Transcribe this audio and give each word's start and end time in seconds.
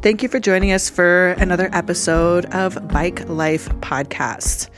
Thank 0.00 0.22
you 0.22 0.28
for 0.28 0.38
joining 0.38 0.70
us 0.70 0.88
for 0.88 1.30
another 1.38 1.68
episode 1.72 2.46
of 2.46 2.86
Bike 2.88 3.28
Life 3.28 3.68
Podcast. 3.80 4.68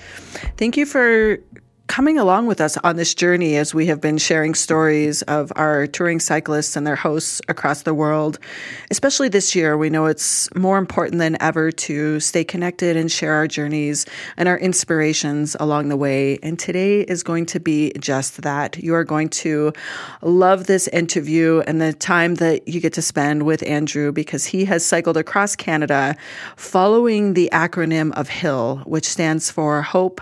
Thank 0.57 0.79
you 0.79 0.87
for 0.87 1.39
coming 1.91 2.21
along 2.21 2.47
with 2.47 2.61
us 2.61 2.77
on 2.85 2.95
this 2.95 3.17
journey 3.17 3.57
as 3.57 3.75
we 3.75 3.87
have 3.87 4.01
been 4.01 4.17
sharing 4.17 4.55
stories 4.55 5.23
of 5.23 5.53
our 5.57 5.89
touring 5.89 6.21
cyclists 6.21 6.77
and 6.77 6.87
their 6.87 6.95
hosts 6.95 7.43
across 7.49 7.83
the 7.83 7.93
world. 7.93 8.39
Especially 8.93 9.29
this 9.29 9.57
year, 9.57 9.77
we 9.77 9.91
know 9.91 10.07
it's 10.07 10.49
more 10.55 10.79
important 10.79 11.19
than 11.19 11.37
ever 11.43 11.73
to 11.73 12.21
stay 12.21 12.45
connected 12.45 12.97
and 12.97 13.11
share 13.11 13.35
our 13.35 13.49
journeys 13.49 14.07
and 14.37 14.49
our 14.49 14.57
inspirations 14.57 15.57
along 15.59 15.89
the 15.89 15.97
way. 15.97 16.39
And 16.45 16.61
today 16.61 17.01
is 17.01 17.25
going 17.25 17.47
to 17.47 17.59
be 17.59 17.93
just 17.99 18.43
that. 18.43 18.79
You 18.79 18.95
are 18.95 19.03
going 19.03 19.29
to 19.43 19.73
love 20.23 20.69
this 20.69 20.87
interview 20.87 21.65
and 21.67 21.81
the 21.81 21.93
time 21.93 22.37
that 22.37 22.69
you 22.69 22.81
get 22.81 22.93
to 22.93 23.03
spend 23.03 23.43
with 23.43 23.65
Andrew 23.67 24.13
because 24.13 24.47
he 24.47 24.65
has 24.67 24.85
cycled 24.85 25.17
across 25.17 25.57
Canada 25.57 26.15
following 26.55 27.35
the 27.35 27.51
acronym 27.53 28.13
of 28.13 28.29
HILL, 28.29 28.77
which 28.87 29.09
stands 29.09 29.51
for 29.51 29.83
Hope 29.83 30.21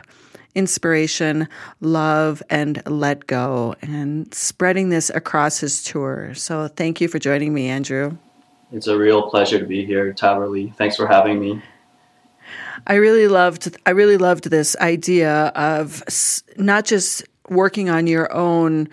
inspiration, 0.54 1.48
love, 1.80 2.42
and 2.50 2.82
let 2.86 3.26
go, 3.26 3.74
and 3.82 4.32
spreading 4.34 4.88
this 4.88 5.10
across 5.10 5.60
his 5.60 5.82
tour. 5.82 6.34
So 6.34 6.68
thank 6.68 7.00
you 7.00 7.08
for 7.08 7.18
joining 7.18 7.54
me, 7.54 7.68
Andrew. 7.68 8.16
It's 8.72 8.86
a 8.86 8.96
real 8.96 9.30
pleasure 9.30 9.58
to 9.58 9.64
be 9.66 9.84
here, 9.84 10.12
Tahverlee. 10.12 10.74
Thanks 10.74 10.96
for 10.96 11.06
having 11.06 11.40
me. 11.40 11.62
I 12.86 12.94
really 12.94 13.28
loved 13.28 13.76
I 13.86 13.90
really 13.90 14.16
loved 14.16 14.50
this 14.50 14.76
idea 14.76 15.46
of 15.54 16.02
not 16.56 16.84
just 16.84 17.24
working 17.48 17.88
on 17.90 18.06
your 18.06 18.32
own 18.32 18.88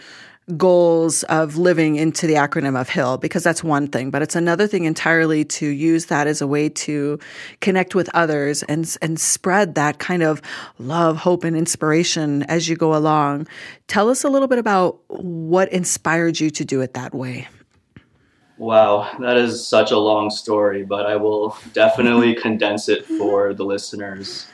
goals 0.57 1.23
of 1.23 1.57
living 1.57 1.95
into 1.95 2.27
the 2.27 2.35
acronym 2.35 2.79
of 2.79 2.87
HILL 2.87 3.17
because 3.17 3.43
that's 3.43 3.63
one 3.63 3.87
thing, 3.87 4.11
but 4.11 4.21
it's 4.21 4.35
another 4.35 4.67
thing 4.67 4.85
entirely 4.85 5.43
to 5.45 5.67
use 5.67 6.05
that 6.05 6.27
as 6.27 6.39
a 6.39 6.47
way 6.47 6.69
to 6.69 7.19
connect 7.61 7.95
with 7.95 8.09
others 8.13 8.61
and 8.63 8.95
and 9.01 9.19
spread 9.19 9.75
that 9.75 9.97
kind 9.97 10.21
of 10.21 10.41
love, 10.77 11.17
hope 11.17 11.43
and 11.43 11.57
inspiration 11.57 12.43
as 12.43 12.69
you 12.69 12.75
go 12.75 12.95
along. 12.95 13.47
Tell 13.87 14.09
us 14.09 14.23
a 14.23 14.29
little 14.29 14.47
bit 14.47 14.59
about 14.59 14.99
what 15.07 15.71
inspired 15.73 16.39
you 16.39 16.51
to 16.51 16.63
do 16.63 16.81
it 16.81 16.93
that 16.93 17.15
way. 17.15 17.47
Wow, 18.57 19.09
that 19.19 19.37
is 19.37 19.67
such 19.67 19.91
a 19.91 19.97
long 19.97 20.29
story, 20.29 20.83
but 20.83 21.05
I 21.05 21.15
will 21.15 21.57
definitely 21.73 22.35
condense 22.41 22.87
it 22.87 23.05
for 23.05 23.53
the 23.53 23.65
listeners. 23.65 24.47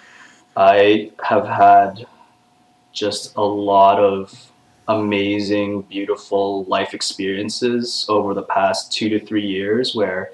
I 0.56 1.12
have 1.24 1.46
had 1.46 2.08
just 2.94 3.36
a 3.36 3.44
lot 3.44 4.00
of 4.00 4.51
amazing, 4.88 5.84
beautiful 5.84 6.66
life 6.66 6.94
experiences 6.94 8.06
over 8.10 8.34
the 8.34 8.44
past 8.44 8.92
two 8.92 9.10
to 9.10 9.20
three 9.20 9.46
years 9.46 9.96
where 9.96 10.32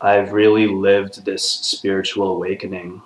I've 0.00 0.32
really 0.32 0.66
lived 0.66 1.24
this 1.24 1.44
spiritual 1.44 2.28
awakening. 2.32 3.02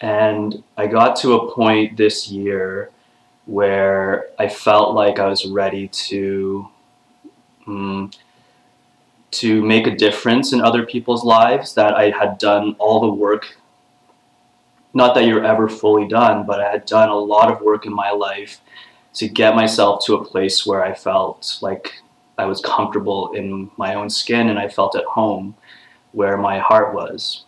And 0.00 0.62
I 0.76 0.86
got 0.86 1.16
to 1.16 1.34
a 1.34 1.52
point 1.52 1.96
this 1.96 2.28
year 2.28 2.90
where 3.46 4.26
I 4.38 4.48
felt 4.48 4.94
like 4.94 5.18
I 5.18 5.28
was 5.28 5.46
ready 5.46 5.88
to 5.88 6.68
um, 7.66 8.10
to 9.30 9.62
make 9.64 9.86
a 9.86 9.96
difference 9.96 10.52
in 10.52 10.60
other 10.60 10.86
people's 10.86 11.24
lives. 11.24 11.74
That 11.74 11.94
I 11.94 12.10
had 12.10 12.38
done 12.38 12.76
all 12.78 13.00
the 13.00 13.12
work. 13.12 13.56
Not 14.94 15.14
that 15.14 15.24
you're 15.24 15.44
ever 15.44 15.68
fully 15.68 16.06
done, 16.06 16.46
but 16.46 16.60
I 16.60 16.70
had 16.70 16.86
done 16.86 17.08
a 17.08 17.16
lot 17.16 17.50
of 17.50 17.60
work 17.60 17.84
in 17.84 17.92
my 17.92 18.10
life 18.10 18.60
to 19.14 19.28
get 19.28 19.54
myself 19.54 20.04
to 20.04 20.14
a 20.14 20.24
place 20.24 20.66
where 20.66 20.84
I 20.84 20.94
felt 20.94 21.58
like 21.62 21.94
I 22.36 22.46
was 22.46 22.60
comfortable 22.60 23.32
in 23.32 23.70
my 23.76 23.94
own 23.94 24.10
skin 24.10 24.48
and 24.48 24.58
I 24.58 24.68
felt 24.68 24.96
at 24.96 25.04
home 25.04 25.54
where 26.12 26.36
my 26.36 26.58
heart 26.58 26.94
was. 26.94 27.44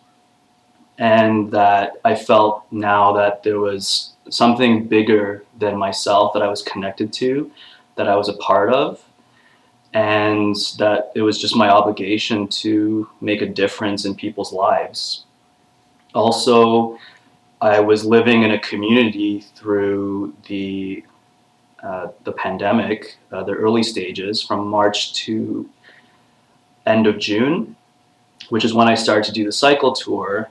And 0.97 1.51
that 1.51 1.93
I 2.03 2.15
felt 2.15 2.65
now 2.71 3.13
that 3.13 3.43
there 3.43 3.59
was 3.59 4.13
something 4.29 4.87
bigger 4.87 5.43
than 5.59 5.77
myself 5.77 6.33
that 6.33 6.41
I 6.41 6.47
was 6.47 6.61
connected 6.61 7.13
to, 7.13 7.51
that 7.95 8.07
I 8.07 8.15
was 8.15 8.29
a 8.29 8.37
part 8.37 8.73
of, 8.73 9.03
and 9.93 10.55
that 10.79 11.11
it 11.15 11.21
was 11.21 11.39
just 11.39 11.55
my 11.55 11.69
obligation 11.69 12.47
to 12.47 13.09
make 13.21 13.41
a 13.41 13.47
difference 13.47 14.05
in 14.05 14.15
people's 14.15 14.51
lives. 14.51 15.25
Also, 16.15 16.97
I 17.61 17.79
was 17.79 18.05
living 18.05 18.43
in 18.43 18.51
a 18.51 18.59
community 18.59 19.41
through 19.55 20.33
the 20.47 21.03
uh, 21.83 22.07
the 22.23 22.31
pandemic, 22.31 23.17
uh, 23.31 23.43
the 23.43 23.53
early 23.53 23.83
stages 23.83 24.41
from 24.41 24.67
March 24.67 25.13
to 25.13 25.69
end 26.85 27.05
of 27.05 27.19
June, 27.19 27.75
which 28.49 28.65
is 28.65 28.73
when 28.73 28.87
I 28.87 28.95
started 28.95 29.25
to 29.25 29.31
do 29.31 29.45
the 29.45 29.51
cycle 29.51 29.93
tour. 29.93 30.49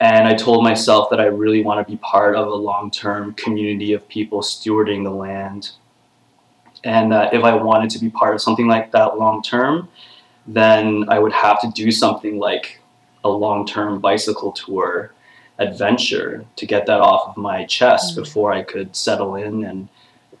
And 0.00 0.28
I 0.28 0.34
told 0.34 0.62
myself 0.62 1.10
that 1.10 1.20
I 1.20 1.24
really 1.24 1.62
want 1.62 1.84
to 1.84 1.90
be 1.90 1.98
part 1.98 2.36
of 2.36 2.46
a 2.46 2.54
long 2.54 2.90
term 2.90 3.34
community 3.34 3.92
of 3.94 4.06
people 4.08 4.42
stewarding 4.42 5.04
the 5.04 5.10
land. 5.10 5.70
And 6.84 7.10
that 7.10 7.34
if 7.34 7.42
I 7.42 7.54
wanted 7.54 7.90
to 7.90 7.98
be 7.98 8.10
part 8.10 8.34
of 8.34 8.40
something 8.40 8.68
like 8.68 8.92
that 8.92 9.18
long 9.18 9.42
term, 9.42 9.88
then 10.46 11.06
I 11.08 11.18
would 11.18 11.32
have 11.32 11.60
to 11.62 11.70
do 11.74 11.90
something 11.90 12.38
like 12.38 12.80
a 13.24 13.28
long 13.28 13.66
term 13.66 14.00
bicycle 14.00 14.52
tour 14.52 15.12
adventure 15.58 16.44
to 16.56 16.66
get 16.66 16.86
that 16.86 17.00
off 17.00 17.28
of 17.28 17.36
my 17.36 17.64
chest 17.64 18.12
mm-hmm. 18.12 18.22
before 18.22 18.52
I 18.52 18.62
could 18.62 18.94
settle 18.94 19.34
in 19.34 19.64
and 19.64 19.88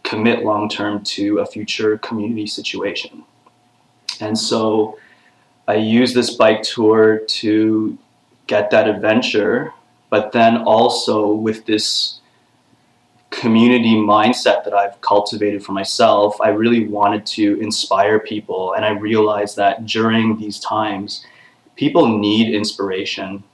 commit 0.02 0.44
long 0.44 0.68
term 0.68 1.02
to 1.04 1.38
a 1.38 1.46
future 1.46 1.98
community 1.98 2.46
situation. 2.46 3.24
And 4.20 4.38
so 4.38 4.98
I 5.66 5.74
use 5.74 6.14
this 6.14 6.34
bike 6.34 6.62
tour 6.62 7.18
to 7.18 7.98
get 8.46 8.70
that 8.70 8.88
adventure, 8.88 9.72
but 10.10 10.32
then 10.32 10.58
also 10.58 11.28
with 11.32 11.66
this 11.66 12.20
community 13.30 13.94
mindset 13.94 14.64
that 14.64 14.72
I've 14.72 15.00
cultivated 15.02 15.62
for 15.64 15.72
myself, 15.72 16.40
I 16.40 16.48
really 16.48 16.88
wanted 16.88 17.26
to 17.26 17.60
inspire 17.60 18.18
people. 18.18 18.72
And 18.72 18.84
I 18.84 18.90
realized 18.90 19.56
that 19.56 19.86
during 19.86 20.38
these 20.38 20.58
times, 20.58 21.24
people 21.76 22.18
need 22.18 22.52
inspiration 22.52 23.44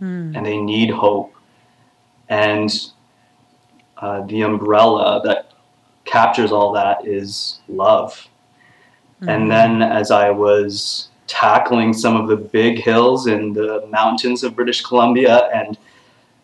mm. 0.00 0.36
and 0.36 0.46
they 0.46 0.58
need 0.58 0.90
hope. 0.90 1.34
And 2.28 2.72
uh, 3.98 4.22
the 4.26 4.42
umbrella 4.42 5.20
that 5.24 5.52
captures 6.04 6.52
all 6.52 6.72
that 6.72 7.06
is 7.06 7.60
love. 7.68 8.28
Mm-hmm. 9.20 9.28
And 9.28 9.50
then 9.50 9.82
as 9.82 10.10
I 10.10 10.30
was 10.30 11.08
tackling 11.26 11.92
some 11.92 12.16
of 12.16 12.28
the 12.28 12.36
big 12.36 12.78
hills 12.78 13.26
in 13.26 13.52
the 13.52 13.86
mountains 13.90 14.44
of 14.44 14.54
British 14.54 14.82
Columbia 14.82 15.48
and 15.52 15.76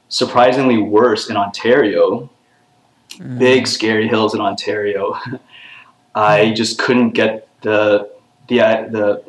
surprisingly 0.08 0.78
worse 0.78 1.30
in 1.30 1.36
Ontario, 1.36 2.30
mm-hmm. 3.10 3.38
big 3.38 3.66
scary 3.66 4.08
hills 4.08 4.34
in 4.34 4.40
Ontario, 4.40 5.14
I 6.14 6.40
mm-hmm. 6.40 6.54
just 6.54 6.78
couldn't 6.78 7.10
get 7.10 7.48
the 7.62 8.10
the 8.48 8.60
uh, 8.60 8.88
the 8.88 9.24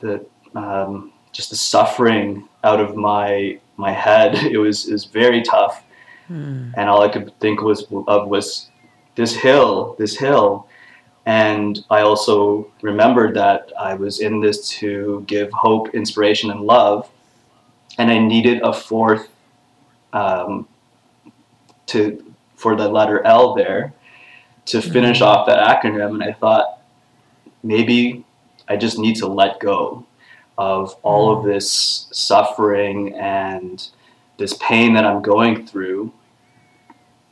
the 0.00 0.26
um, 0.54 1.12
just 1.32 1.50
the 1.50 1.56
suffering 1.56 2.48
out 2.64 2.80
of 2.80 2.96
my 2.96 3.60
my 3.80 3.92
head. 3.92 4.34
It 4.54 4.58
was 4.58 4.88
it 4.88 4.92
was 4.92 5.04
very 5.04 5.42
tough. 5.42 5.82
Hmm. 6.28 6.70
And 6.76 6.88
all 6.88 7.02
I 7.02 7.08
could 7.08 7.32
think 7.40 7.60
was 7.62 7.86
of 8.06 8.28
was 8.28 8.70
this 9.16 9.34
hill, 9.34 9.96
this 9.98 10.16
hill. 10.16 10.68
And 11.26 11.84
I 11.90 12.00
also 12.00 12.70
remembered 12.82 13.34
that 13.36 13.72
I 13.78 13.94
was 13.94 14.20
in 14.20 14.40
this 14.40 14.68
to 14.80 15.22
give 15.26 15.50
hope, 15.52 15.94
inspiration, 15.94 16.50
and 16.50 16.60
love. 16.60 17.10
And 17.98 18.10
I 18.10 18.18
needed 18.18 18.62
a 18.62 18.72
fourth 18.72 19.28
um, 20.12 20.66
to 21.86 22.24
for 22.56 22.76
the 22.76 22.88
letter 22.88 23.24
L 23.24 23.54
there 23.54 23.92
to 24.66 24.80
finish 24.80 25.20
mm-hmm. 25.20 25.40
off 25.40 25.46
that 25.46 25.60
acronym. 25.66 26.14
And 26.14 26.22
I 26.22 26.32
thought 26.32 26.82
maybe 27.62 28.24
I 28.68 28.76
just 28.76 28.98
need 28.98 29.16
to 29.16 29.26
let 29.26 29.60
go 29.60 30.06
of 30.60 30.94
all 31.02 31.32
of 31.32 31.42
hmm. 31.42 31.48
this 31.48 32.06
suffering 32.12 33.14
and 33.14 33.88
this 34.36 34.54
pain 34.60 34.92
that 34.92 35.06
I'm 35.06 35.22
going 35.22 35.66
through 35.66 36.12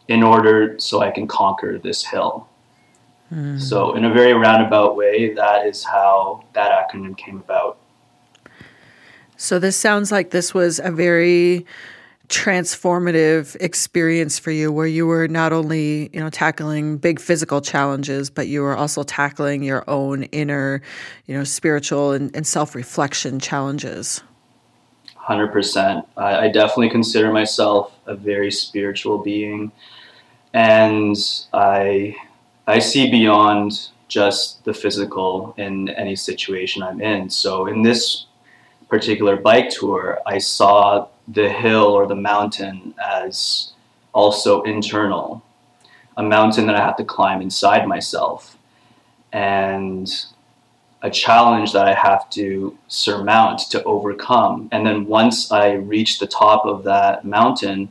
in 0.08 0.22
order 0.22 0.78
so 0.78 1.02
I 1.02 1.10
can 1.10 1.26
conquer 1.26 1.78
this 1.78 2.06
hill. 2.06 2.48
Mm. 3.30 3.60
So, 3.60 3.94
in 3.94 4.06
a 4.06 4.12
very 4.12 4.32
roundabout 4.32 4.96
way, 4.96 5.34
that 5.34 5.66
is 5.66 5.84
how 5.84 6.44
that 6.54 6.70
acronym 6.72 7.14
came 7.14 7.36
about. 7.36 7.76
So, 9.36 9.58
this 9.58 9.76
sounds 9.76 10.10
like 10.10 10.30
this 10.30 10.54
was 10.54 10.78
a 10.78 10.90
very 10.90 11.66
transformative 12.28 13.56
experience 13.58 14.38
for 14.38 14.50
you 14.50 14.70
where 14.70 14.86
you 14.86 15.06
were 15.06 15.28
not 15.28 15.50
only 15.50 16.10
you 16.12 16.20
know 16.20 16.28
tackling 16.28 16.98
big 16.98 17.19
physical 17.19 17.62
challenges 17.62 18.28
but 18.28 18.46
you 18.46 18.60
were 18.60 18.76
also 18.76 19.02
tackling 19.02 19.62
your 19.62 19.82
own 19.88 20.25
inner 20.25 20.82
you 21.25 21.34
know 21.34 21.42
spiritual 21.42 22.12
and, 22.12 22.34
and 22.36 22.46
self-reflection 22.46 23.40
challenges? 23.40 24.22
100% 25.16 26.06
I, 26.19 26.36
I 26.36 26.48
definitely 26.48 26.90
consider 26.90 27.32
myself 27.32 27.94
a 28.06 28.14
very 28.14 28.50
spiritual 28.50 29.19
being. 29.19 29.72
And 30.52 31.16
i 31.54 32.14
i 32.66 32.78
see 32.78 33.10
beyond 33.10 33.88
just 34.08 34.64
the 34.64 34.75
physical 34.75 35.54
in 35.56 35.88
any 35.90 36.16
situation 36.16 36.82
i'm 36.82 37.00
in. 37.00 37.30
So 37.30 37.66
in 37.66 37.82
this 37.82 38.26
particular 38.90 39.36
bike 39.36 39.70
tour 39.70 40.19
i 40.26 40.36
saw 40.36 41.08
the 41.32 41.48
hill 41.48 41.84
or 41.84 42.06
the 42.06 42.14
mountain 42.14 42.94
as 43.02 43.72
also 44.12 44.62
internal, 44.62 45.42
a 46.16 46.22
mountain 46.22 46.66
that 46.66 46.75
I 46.75 46.80
have 46.80 46.96
to 46.96 47.04
climb 47.04 47.40
inside 47.42 47.86
myself, 47.86 48.56
and 49.32 50.10
a 51.02 51.10
challenge 51.10 51.72
that 51.72 51.86
I 51.86 51.94
have 51.94 52.28
to 52.30 52.76
surmount 52.88 53.60
to 53.70 53.82
overcome. 53.84 54.69
And 54.72 54.84
then 54.84 55.06
once 55.06 55.52
I 55.52 55.72
reach 55.75 56.19
the 56.19 56.26
top 56.26 56.66
of 56.66 56.82
that 56.84 57.25
mountain, 57.25 57.88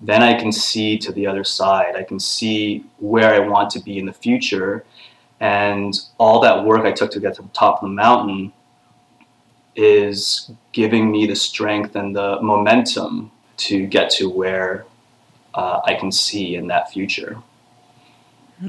then 0.00 0.22
I 0.22 0.38
can 0.38 0.52
see 0.52 0.96
to 0.98 1.12
the 1.12 1.26
other 1.26 1.44
side. 1.44 1.96
I 1.96 2.04
can 2.04 2.18
see 2.18 2.84
where 2.98 3.34
I 3.34 3.40
want 3.40 3.70
to 3.70 3.80
be 3.80 3.98
in 3.98 4.06
the 4.06 4.12
future. 4.12 4.84
And 5.40 5.94
all 6.16 6.40
that 6.40 6.64
work 6.64 6.86
I 6.86 6.92
took 6.92 7.10
to 7.12 7.20
get 7.20 7.34
to 7.34 7.42
the 7.42 7.48
top 7.48 7.82
of 7.82 7.88
the 7.88 7.94
mountain 7.94 8.52
is 9.78 10.50
giving 10.72 11.10
me 11.10 11.26
the 11.26 11.36
strength 11.36 11.94
and 11.94 12.14
the 12.14 12.40
momentum 12.42 13.30
to 13.56 13.86
get 13.86 14.10
to 14.10 14.28
where 14.28 14.84
uh, 15.54 15.80
I 15.84 15.94
can 15.94 16.10
see 16.10 16.56
in 16.56 16.66
that 16.66 16.90
future. 16.90 17.38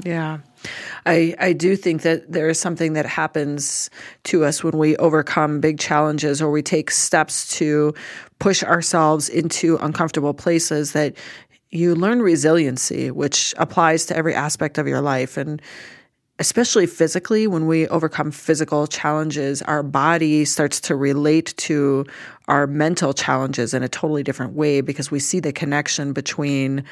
Yeah. 0.04 0.38
I, 1.04 1.34
I 1.40 1.52
do 1.52 1.74
think 1.74 2.02
that 2.02 2.30
there 2.30 2.48
is 2.48 2.60
something 2.60 2.92
that 2.92 3.06
happens 3.06 3.90
to 4.24 4.44
us 4.44 4.62
when 4.62 4.78
we 4.78 4.96
overcome 4.96 5.60
big 5.60 5.80
challenges 5.80 6.40
or 6.40 6.50
we 6.50 6.62
take 6.62 6.92
steps 6.92 7.56
to 7.58 7.92
push 8.38 8.62
ourselves 8.62 9.28
into 9.28 9.78
uncomfortable 9.78 10.34
places 10.34 10.92
that 10.92 11.14
you 11.70 11.94
learn 11.94 12.22
resiliency, 12.22 13.10
which 13.10 13.52
applies 13.56 14.06
to 14.06 14.16
every 14.16 14.34
aspect 14.34 14.78
of 14.78 14.86
your 14.86 15.00
life. 15.00 15.36
And 15.36 15.60
especially 16.40 16.86
physically, 16.86 17.46
when 17.46 17.66
we 17.66 17.86
overcome 17.88 18.30
physical 18.30 18.86
challenges, 18.86 19.60
our 19.62 19.82
body 19.82 20.46
starts 20.46 20.80
to 20.80 20.96
relate 20.96 21.54
to 21.58 22.06
our 22.48 22.66
mental 22.66 23.12
challenges 23.12 23.74
in 23.74 23.82
a 23.82 23.88
totally 23.88 24.22
different 24.22 24.54
way 24.54 24.80
because 24.80 25.10
we 25.10 25.20
see 25.20 25.38
the 25.38 25.52
connection 25.52 26.14
between 26.14 26.82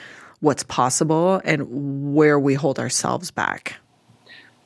what's 0.40 0.62
possible 0.64 1.40
and 1.44 2.14
where 2.14 2.38
we 2.38 2.54
hold 2.54 2.78
ourselves 2.78 3.30
back. 3.30 3.76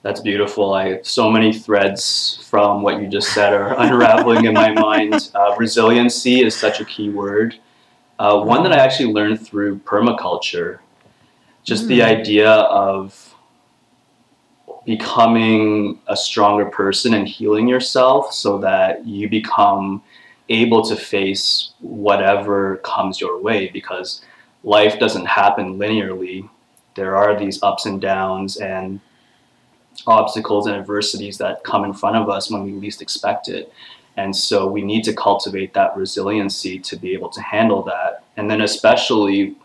That's 0.03 0.21
beautiful. 0.21 0.75
I 0.75 1.01
so 1.03 1.31
many 1.31 1.53
threads 1.53 2.45
from 2.51 2.83
what 2.83 3.01
you 3.01 3.07
just 3.07 3.33
said 3.33 3.55
are 3.55 3.75
unraveling 3.81 4.47
in 4.47 4.53
my 4.53 4.73
mind. 4.73 5.31
Uh, 5.33 5.55
resiliency 5.57 6.43
is 6.43 6.57
such 6.57 6.81
a 6.81 6.85
key 6.85 7.09
word. 7.09 7.55
Uh, 8.19 8.43
one 8.43 8.65
that 8.65 8.73
I 8.73 8.79
actually 8.79 9.13
learned 9.13 9.47
through 9.47 9.79
permaculture. 9.79 10.81
Just 11.63 11.85
mm. 11.85 11.89
the 11.89 12.03
idea 12.03 12.51
of 12.51 13.32
becoming 14.85 15.99
a 16.09 16.17
stronger 16.17 16.67
person 16.67 17.15
and 17.15 17.29
healing 17.29 17.69
yourself 17.69 18.33
so 18.33 18.59
that 18.59 19.07
you 19.07 19.29
become 19.29 20.03
able 20.49 20.83
to 20.83 20.97
face 20.97 21.73
whatever 21.81 22.79
comes 22.79 23.21
your 23.21 23.41
way 23.41 23.69
because 23.69 24.23
life 24.65 24.99
doesn't 24.99 25.27
happen 25.27 25.79
linearly. 25.79 26.49
There 26.95 27.17
are 27.17 27.39
these 27.39 27.63
ups 27.63 27.87
and 27.87 28.01
downs 28.01 28.57
and 28.57 29.01
obstacles 30.07 30.67
and 30.67 30.77
adversities 30.77 31.39
that 31.39 31.65
come 31.65 31.85
in 31.85 31.93
front 31.93 32.17
of 32.17 32.29
us 32.29 32.51
when 32.51 32.65
we 32.65 32.73
least 32.73 33.03
expect 33.03 33.49
it. 33.49 33.73
And 34.17 34.35
so 34.35 34.67
we 34.67 34.83
need 34.83 35.05
to 35.05 35.15
cultivate 35.15 35.73
that 35.75 35.97
resiliency 35.97 36.79
to 36.81 36.97
be 36.97 37.15
able 37.15 37.31
to 37.31 37.41
handle 37.41 37.83
that. 37.85 38.25
And 38.37 38.51
then, 38.51 38.61
especially 38.61 39.57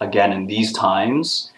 again, 0.00 0.32
in 0.32 0.46
these 0.46 0.72
times, 0.72 1.52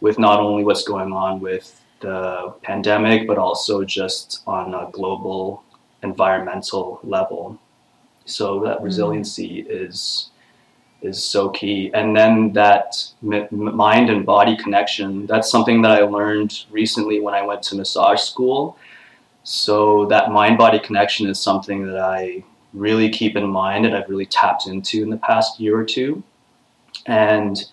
with 0.00 0.18
not 0.18 0.40
only 0.40 0.64
what's 0.64 0.84
going 0.84 1.12
on 1.12 1.40
with 1.40 1.77
the 2.00 2.54
pandemic, 2.62 3.26
but 3.26 3.38
also 3.38 3.84
just 3.84 4.42
on 4.46 4.74
a 4.74 4.90
global 4.92 5.62
environmental 6.02 7.00
level. 7.02 7.58
So 8.24 8.60
that 8.64 8.78
mm. 8.78 8.84
resiliency 8.84 9.62
mm. 9.62 9.66
is 9.68 10.30
is 11.00 11.24
so 11.24 11.48
key. 11.50 11.90
And 11.94 12.16
then 12.16 12.52
that 12.54 13.04
m- 13.22 13.46
mind 13.50 14.10
and 14.10 14.26
body 14.26 14.56
connection, 14.56 15.26
that's 15.26 15.48
something 15.48 15.80
that 15.82 15.92
I 15.92 16.00
learned 16.00 16.64
recently 16.70 17.20
when 17.20 17.34
I 17.34 17.42
went 17.42 17.62
to 17.64 17.76
massage 17.76 18.20
school. 18.20 18.76
So 19.44 20.06
that 20.06 20.32
mind 20.32 20.58
body 20.58 20.80
connection 20.80 21.28
is 21.28 21.38
something 21.38 21.86
that 21.86 22.00
I 22.00 22.42
really 22.74 23.10
keep 23.10 23.36
in 23.36 23.46
mind 23.46 23.86
and 23.86 23.94
I've 23.94 24.08
really 24.08 24.26
tapped 24.26 24.66
into 24.66 25.02
in 25.02 25.10
the 25.10 25.16
past 25.18 25.60
year 25.60 25.78
or 25.78 25.84
two. 25.84 26.22
And 27.06 27.64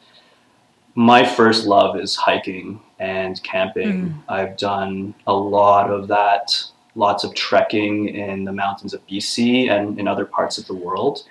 my 0.93 1.25
first 1.25 1.65
love 1.65 1.99
is 1.99 2.15
hiking 2.15 2.79
and 2.99 3.41
camping. 3.43 4.09
Mm. 4.09 4.23
I've 4.29 4.57
done 4.57 5.13
a 5.27 5.33
lot 5.33 5.91
of 5.91 6.07
that, 6.07 6.63
lots 6.95 7.23
of 7.23 7.33
trekking 7.35 8.09
in 8.09 8.43
the 8.45 8.53
mountains 8.53 8.93
of 8.93 9.05
BC 9.07 9.69
and 9.69 9.99
in 9.99 10.07
other 10.07 10.25
parts 10.25 10.57
of 10.57 10.65
the 10.67 10.75
world. 10.75 11.23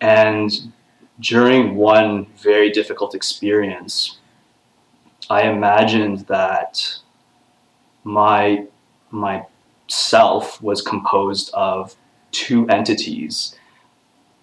And 0.00 0.72
during 1.20 1.76
one 1.76 2.26
very 2.36 2.70
difficult 2.70 3.14
experience, 3.14 4.18
I 5.30 5.42
imagined 5.42 6.20
that 6.26 6.98
my 8.02 8.66
my 9.10 9.46
self 9.88 10.60
was 10.60 10.82
composed 10.82 11.50
of 11.54 11.94
two 12.32 12.68
entities 12.68 13.56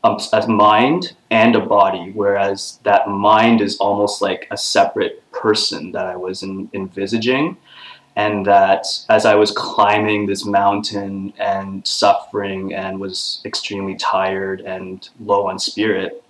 um, 0.04 0.18
a 0.34 0.48
mind 0.48 1.14
and 1.30 1.56
a 1.56 1.60
body, 1.60 2.12
whereas 2.14 2.80
that 2.84 3.08
mind 3.08 3.62
is 3.62 3.78
almost 3.78 4.22
like 4.22 4.48
a 4.52 4.58
separate 4.58 5.24
person 5.32 5.92
that 5.92 6.06
I 6.06 6.16
was 6.16 6.44
in, 6.44 6.70
envisaging. 6.74 7.58
And 8.16 8.46
that 8.46 8.86
as 9.10 9.26
I 9.26 9.36
was 9.36 9.52
climbing 9.52 10.26
this 10.26 10.46
mountain 10.46 11.34
and 11.38 11.86
suffering 11.88 12.74
and 12.74 13.00
was 13.00 13.42
extremely 13.46 13.96
tired 13.96 14.62
and 14.62 15.08
low 15.20 15.48
on 15.48 15.60
spirit, 15.60 16.22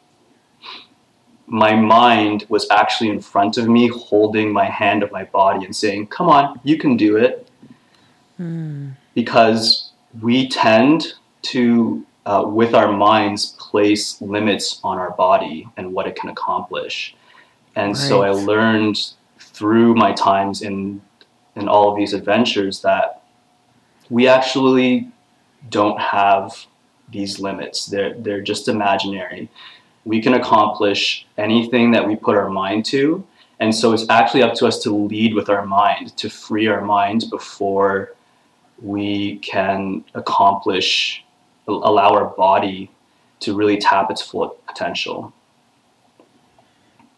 my 1.47 1.73
mind 1.73 2.45
was 2.49 2.67
actually 2.69 3.09
in 3.09 3.19
front 3.19 3.57
of 3.57 3.67
me, 3.67 3.87
holding 3.87 4.53
my 4.53 4.65
hand 4.65 5.01
of 5.01 5.11
my 5.11 5.23
body 5.25 5.65
and 5.65 5.75
saying, 5.75 6.07
Come 6.07 6.29
on, 6.29 6.59
you 6.63 6.77
can 6.77 6.97
do 6.97 7.17
it. 7.17 7.47
Mm. 8.39 8.93
Because 9.15 9.91
we 10.21 10.47
tend 10.47 11.13
to 11.43 12.05
uh, 12.25 12.43
with 12.45 12.73
our 12.73 12.91
minds 12.91 13.55
place 13.59 14.21
limits 14.21 14.79
on 14.83 14.97
our 14.97 15.11
body 15.11 15.67
and 15.77 15.93
what 15.93 16.07
it 16.07 16.15
can 16.15 16.29
accomplish. 16.29 17.15
And 17.75 17.89
right. 17.89 17.97
so 17.97 18.23
I 18.23 18.31
learned 18.31 18.97
through 19.39 19.95
my 19.95 20.13
times 20.13 20.61
in 20.61 21.01
in 21.55 21.67
all 21.67 21.89
of 21.89 21.97
these 21.97 22.13
adventures 22.13 22.81
that 22.81 23.23
we 24.09 24.27
actually 24.27 25.11
don't 25.69 25.99
have 25.99 26.65
these 27.11 27.39
limits. 27.39 27.85
They're 27.87 28.13
they're 28.13 28.41
just 28.41 28.67
imaginary. 28.67 29.49
We 30.05 30.21
can 30.21 30.33
accomplish 30.33 31.25
anything 31.37 31.91
that 31.91 32.07
we 32.07 32.15
put 32.15 32.35
our 32.35 32.49
mind 32.49 32.85
to. 32.85 33.25
And 33.59 33.75
so 33.75 33.93
it's 33.93 34.09
actually 34.09 34.41
up 34.41 34.55
to 34.55 34.65
us 34.65 34.79
to 34.83 34.89
lead 34.89 35.35
with 35.35 35.47
our 35.47 35.63
mind, 35.63 36.17
to 36.17 36.29
free 36.31 36.65
our 36.65 36.81
mind 36.81 37.25
before 37.29 38.15
we 38.81 39.37
can 39.37 40.03
accomplish 40.15 41.23
allow 41.67 42.13
our 42.13 42.25
body 42.25 42.89
to 43.41 43.55
really 43.55 43.77
tap 43.77 44.09
its 44.09 44.21
full 44.21 44.49
potential. 44.67 45.33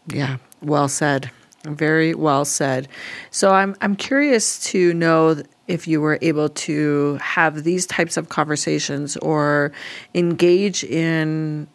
Yeah, 0.08 0.38
well 0.62 0.88
said. 0.88 1.32
Very 1.64 2.14
well 2.14 2.44
said. 2.44 2.90
So 3.32 3.52
I'm 3.52 3.76
I'm 3.82 3.96
curious 3.96 4.60
to 4.72 4.94
know 4.94 5.42
if 5.68 5.88
you 5.88 6.02
were 6.02 6.20
able 6.22 6.50
to 6.50 7.18
have 7.22 7.64
these 7.64 7.86
types 7.86 8.18
of 8.18 8.28
conversations 8.28 9.16
or 9.18 9.72
engage 10.14 10.84
in 10.84 11.68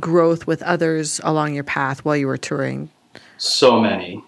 growth 0.00 0.46
with 0.46 0.62
others 0.62 1.20
along 1.24 1.54
your 1.54 1.64
path 1.64 2.04
while 2.04 2.16
you 2.16 2.26
were 2.26 2.38
touring. 2.38 2.88
So 3.36 3.78
many. 3.80 4.24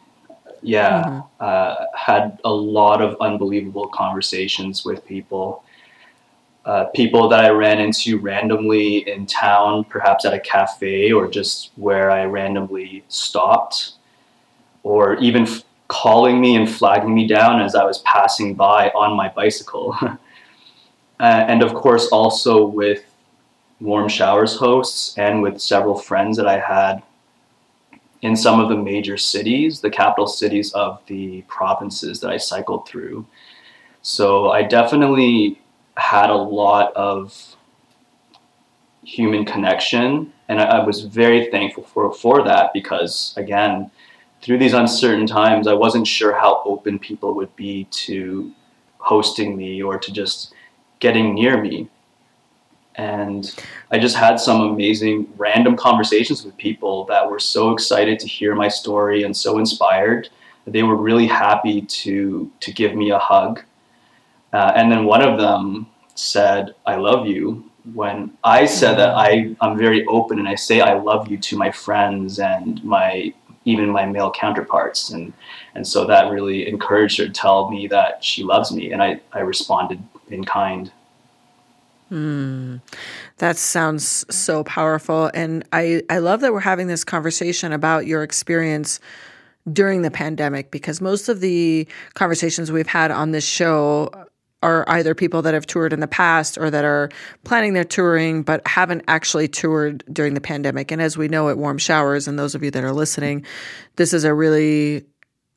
Yeah, 0.62 1.04
mm-hmm. 1.04 1.20
uh, 1.40 1.76
had 1.96 2.38
a 2.44 2.52
lot 2.52 3.00
of 3.00 3.16
unbelievable 3.20 3.88
conversations 3.88 4.84
with 4.84 5.04
people 5.06 5.62
uh, 6.66 6.86
people 6.86 7.28
that 7.28 7.44
I 7.44 7.50
ran 7.50 7.78
into 7.78 8.18
randomly 8.18 9.08
in 9.08 9.24
town, 9.24 9.84
perhaps 9.84 10.24
at 10.24 10.34
a 10.34 10.40
cafe 10.40 11.12
or 11.12 11.28
just 11.28 11.70
where 11.76 12.10
I 12.10 12.24
randomly 12.24 13.04
stopped, 13.06 13.92
or 14.82 15.14
even 15.18 15.42
f- 15.42 15.62
calling 15.86 16.40
me 16.40 16.56
and 16.56 16.68
flagging 16.68 17.14
me 17.14 17.28
down 17.28 17.62
as 17.62 17.76
I 17.76 17.84
was 17.84 17.98
passing 17.98 18.54
by 18.54 18.90
on 18.90 19.16
my 19.16 19.28
bicycle. 19.28 19.96
uh, 20.02 20.16
and 21.20 21.62
of 21.62 21.72
course, 21.72 22.08
also 22.08 22.66
with 22.66 23.04
warm 23.80 24.08
showers 24.08 24.56
hosts 24.56 25.16
and 25.16 25.42
with 25.42 25.60
several 25.60 25.96
friends 25.96 26.36
that 26.36 26.48
I 26.48 26.58
had 26.58 27.00
in 28.22 28.34
some 28.34 28.58
of 28.58 28.68
the 28.68 28.76
major 28.76 29.16
cities, 29.16 29.80
the 29.80 29.90
capital 29.90 30.26
cities 30.26 30.72
of 30.72 31.00
the 31.06 31.42
provinces 31.42 32.18
that 32.20 32.30
I 32.30 32.38
cycled 32.38 32.88
through. 32.88 33.24
So 34.02 34.50
I 34.50 34.62
definitely 34.62 35.60
had 35.96 36.30
a 36.30 36.36
lot 36.36 36.92
of 36.94 37.56
human 39.04 39.44
connection, 39.44 40.32
and 40.48 40.60
I, 40.60 40.78
I 40.78 40.84
was 40.84 41.02
very 41.02 41.50
thankful 41.50 41.84
for 41.84 42.12
for 42.12 42.42
that 42.44 42.72
because 42.72 43.34
again, 43.36 43.90
through 44.42 44.58
these 44.58 44.74
uncertain 44.74 45.26
times, 45.26 45.66
I 45.66 45.72
wasn't 45.72 46.06
sure 46.06 46.32
how 46.32 46.62
open 46.64 46.98
people 46.98 47.34
would 47.34 47.54
be 47.56 47.84
to 47.84 48.52
hosting 48.98 49.56
me 49.56 49.82
or 49.82 49.98
to 49.98 50.12
just 50.12 50.52
getting 50.98 51.34
near 51.34 51.60
me. 51.60 51.88
And 52.96 53.54
I 53.90 53.98
just 53.98 54.16
had 54.16 54.40
some 54.40 54.60
amazing 54.60 55.32
random 55.36 55.76
conversations 55.76 56.44
with 56.44 56.56
people 56.56 57.04
that 57.04 57.30
were 57.30 57.38
so 57.38 57.72
excited 57.72 58.18
to 58.20 58.26
hear 58.26 58.54
my 58.54 58.68
story 58.68 59.22
and 59.22 59.36
so 59.36 59.58
inspired. 59.58 60.28
That 60.64 60.72
they 60.72 60.82
were 60.82 60.96
really 60.96 61.26
happy 61.26 61.82
to 61.82 62.50
to 62.60 62.72
give 62.72 62.94
me 62.94 63.10
a 63.10 63.18
hug. 63.18 63.62
Uh, 64.56 64.72
and 64.74 64.90
then 64.90 65.04
one 65.04 65.22
of 65.22 65.38
them 65.38 65.86
said, 66.14 66.74
"I 66.86 66.96
love 66.96 67.26
you." 67.26 67.70
When 67.94 68.32
I 68.42 68.66
said 68.66 68.94
that 68.98 69.10
I 69.10 69.54
I'm 69.60 69.76
very 69.76 70.04
open 70.06 70.38
and 70.38 70.48
I 70.48 70.56
say 70.56 70.80
I 70.80 70.94
love 70.94 71.28
you 71.30 71.36
to 71.48 71.56
my 71.56 71.70
friends 71.70 72.38
and 72.38 72.82
my 72.82 73.32
even 73.64 73.90
my 73.90 74.06
male 74.06 74.30
counterparts 74.30 75.10
and 75.10 75.32
and 75.74 75.86
so 75.86 76.06
that 76.06 76.30
really 76.30 76.66
encouraged 76.66 77.18
her 77.18 77.26
to 77.26 77.32
tell 77.32 77.70
me 77.70 77.86
that 77.88 78.24
she 78.24 78.42
loves 78.42 78.72
me 78.72 78.92
and 78.92 79.02
I, 79.02 79.20
I 79.32 79.40
responded 79.40 80.00
in 80.28 80.42
kind. 80.44 80.90
Mm, 82.10 82.80
that 83.38 83.56
sounds 83.56 84.24
so 84.34 84.62
powerful. 84.64 85.30
And 85.34 85.64
I, 85.72 86.02
I 86.08 86.18
love 86.18 86.40
that 86.40 86.52
we're 86.52 86.60
having 86.60 86.86
this 86.86 87.04
conversation 87.04 87.72
about 87.72 88.06
your 88.06 88.22
experience 88.22 89.00
during 89.72 90.02
the 90.02 90.10
pandemic 90.10 90.70
because 90.70 91.00
most 91.00 91.28
of 91.28 91.40
the 91.40 91.86
conversations 92.14 92.70
we've 92.70 92.86
had 92.86 93.10
on 93.10 93.32
this 93.32 93.44
show 93.44 94.25
are 94.62 94.88
either 94.88 95.14
people 95.14 95.42
that 95.42 95.54
have 95.54 95.66
toured 95.66 95.92
in 95.92 96.00
the 96.00 96.08
past 96.08 96.56
or 96.58 96.70
that 96.70 96.84
are 96.84 97.10
planning 97.44 97.74
their 97.74 97.84
touring 97.84 98.42
but 98.42 98.66
haven't 98.66 99.04
actually 99.06 99.48
toured 99.48 100.02
during 100.12 100.34
the 100.34 100.40
pandemic. 100.40 100.90
And 100.90 101.00
as 101.02 101.16
we 101.16 101.28
know 101.28 101.48
at 101.48 101.58
Warm 101.58 101.78
Showers, 101.78 102.26
and 102.26 102.38
those 102.38 102.54
of 102.54 102.62
you 102.62 102.70
that 102.70 102.82
are 102.84 102.92
listening, 102.92 103.44
this 103.96 104.12
is 104.12 104.24
a 104.24 104.34
really 104.34 105.04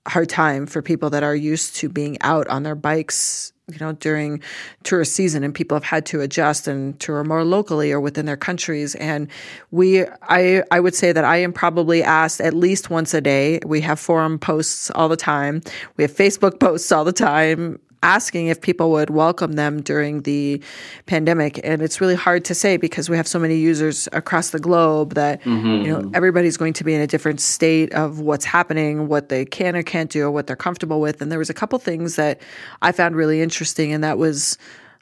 hard 0.08 0.30
time 0.30 0.66
for 0.66 0.82
people 0.82 1.10
that 1.12 1.24
are 1.24 1.36
used 1.36 1.76
to 1.78 1.90
being 1.90 2.18
out 2.22 2.48
on 2.48 2.64
their 2.64 2.76
bikes 2.76 3.54
you 3.72 3.78
know 3.80 3.94
during 3.94 4.42
tourist 4.84 5.14
season. 5.14 5.44
And 5.44 5.54
people 5.54 5.76
have 5.76 5.84
had 5.84 6.06
to 6.08 6.22
adjust 6.22 6.68
and 6.68 7.00
tour 7.00 7.24
more 7.24 7.44
locally 7.44 7.92
or 7.92 8.00
within 8.00 8.26
their 8.26 8.38
countries. 8.38 8.96
And 8.96 9.28
we 9.72 10.06
i 10.24 10.64
i 10.72 10.80
would 10.80 10.96
say 10.96 11.12
that 11.12 11.24
i 11.24 11.38
am 11.38 11.54
probably 11.54 12.04
asked 12.04 12.42
at 12.42 12.54
least 12.54 12.90
once 12.90 13.14
a 13.14 13.22
day. 13.22 13.60
We 13.66 13.82
have 13.82 14.00
forum 14.00 14.40
posts 14.40 14.92
all 14.96 15.08
the 15.10 15.18
time. 15.18 15.62
We 15.98 16.04
have 16.04 16.12
facebook 16.12 16.60
posts 16.60 16.92
all 16.92 17.06
the 17.06 17.14
time 17.14 17.80
asking 18.04 18.48
if 18.48 18.62
people 18.62 18.92
would 18.92 19.10
welcome 19.10 19.54
them 19.54 19.82
during 19.82 20.22
the 20.22 20.62
pandemic. 21.06 21.60
And 21.64 21.82
it's 21.82 22.00
really 22.00 22.16
hard 22.16 22.46
to 22.46 22.56
say 22.56 22.78
because 22.78 23.10
we 23.10 23.18
have 23.18 23.28
so 23.28 23.40
many 23.40 23.56
users 23.56 24.08
across 24.14 24.52
the 24.52 24.60
globe 24.60 25.16
that 25.16 25.42
mm-hmm. 25.44 25.86
you 25.86 25.92
know 25.92 26.10
everybody's 26.14 26.58
going 26.58 26.74
to 26.74 26.84
be 26.84 26.94
in 26.94 27.02
a 27.02 27.08
different 27.08 27.42
state 27.42 27.94
of 27.94 28.20
what's 28.20 28.46
happening, 28.46 29.08
what 29.08 29.30
they 29.30 29.46
can 29.46 29.76
or 29.76 29.84
can't 29.84 30.10
do, 30.10 30.24
or 30.24 30.32
what 30.32 30.48
they're 30.48 30.56
comfortable 30.56 31.02
with. 31.02 31.22
And 31.22 31.32
there 31.32 31.40
was 31.40 31.50
a 31.50 31.54
couple 31.54 31.78
things 31.80 32.16
that 32.16 32.42
I 32.82 32.92
found 32.92 33.16
really 33.16 33.42
interesting, 33.42 33.92
and 33.92 34.04
that 34.04 34.18
was 34.18 34.58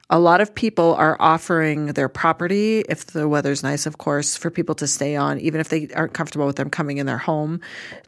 a 0.10 0.20
lot 0.20 0.40
of 0.40 0.54
people 0.56 0.96
are 0.96 1.18
offering 1.20 1.88
their 1.88 2.08
property, 2.08 2.80
if 2.88 3.08
the 3.08 3.28
weather's 3.28 3.62
nice, 3.62 3.86
of 3.86 3.98
course, 3.98 4.38
for 4.38 4.50
people 4.50 4.74
to 4.76 4.88
stay 4.88 5.16
on, 5.16 5.40
even 5.40 5.60
if 5.60 5.70
they 5.70 5.90
aren't 5.96 6.14
comfortable 6.14 6.46
with 6.46 6.56
them 6.56 6.70
coming 6.70 6.98
in 6.98 7.06
their 7.06 7.18
home. 7.18 7.60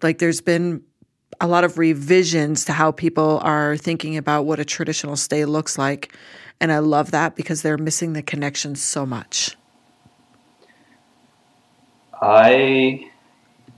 Like 0.02 0.20
there's 0.20 0.40
been 0.40 0.82
a 1.42 1.48
lot 1.48 1.64
of 1.64 1.78
revisions 1.78 2.66
to 2.66 2.74
how 2.74 2.92
people 2.92 3.40
are 3.44 3.78
thinking 3.78 4.18
about 4.18 4.44
what 4.44 4.60
a 4.60 4.66
traditional 4.66 5.16
stay 5.16 5.46
looks 5.46 5.78
like. 5.78 6.14
And 6.60 6.72
I 6.72 6.80
love 6.80 7.12
that 7.12 7.36
because 7.36 7.62
they're 7.62 7.78
missing 7.78 8.14
the 8.14 8.22
connection 8.22 8.76
so 8.76 9.06
much. 9.06 9.56
I 12.22 13.10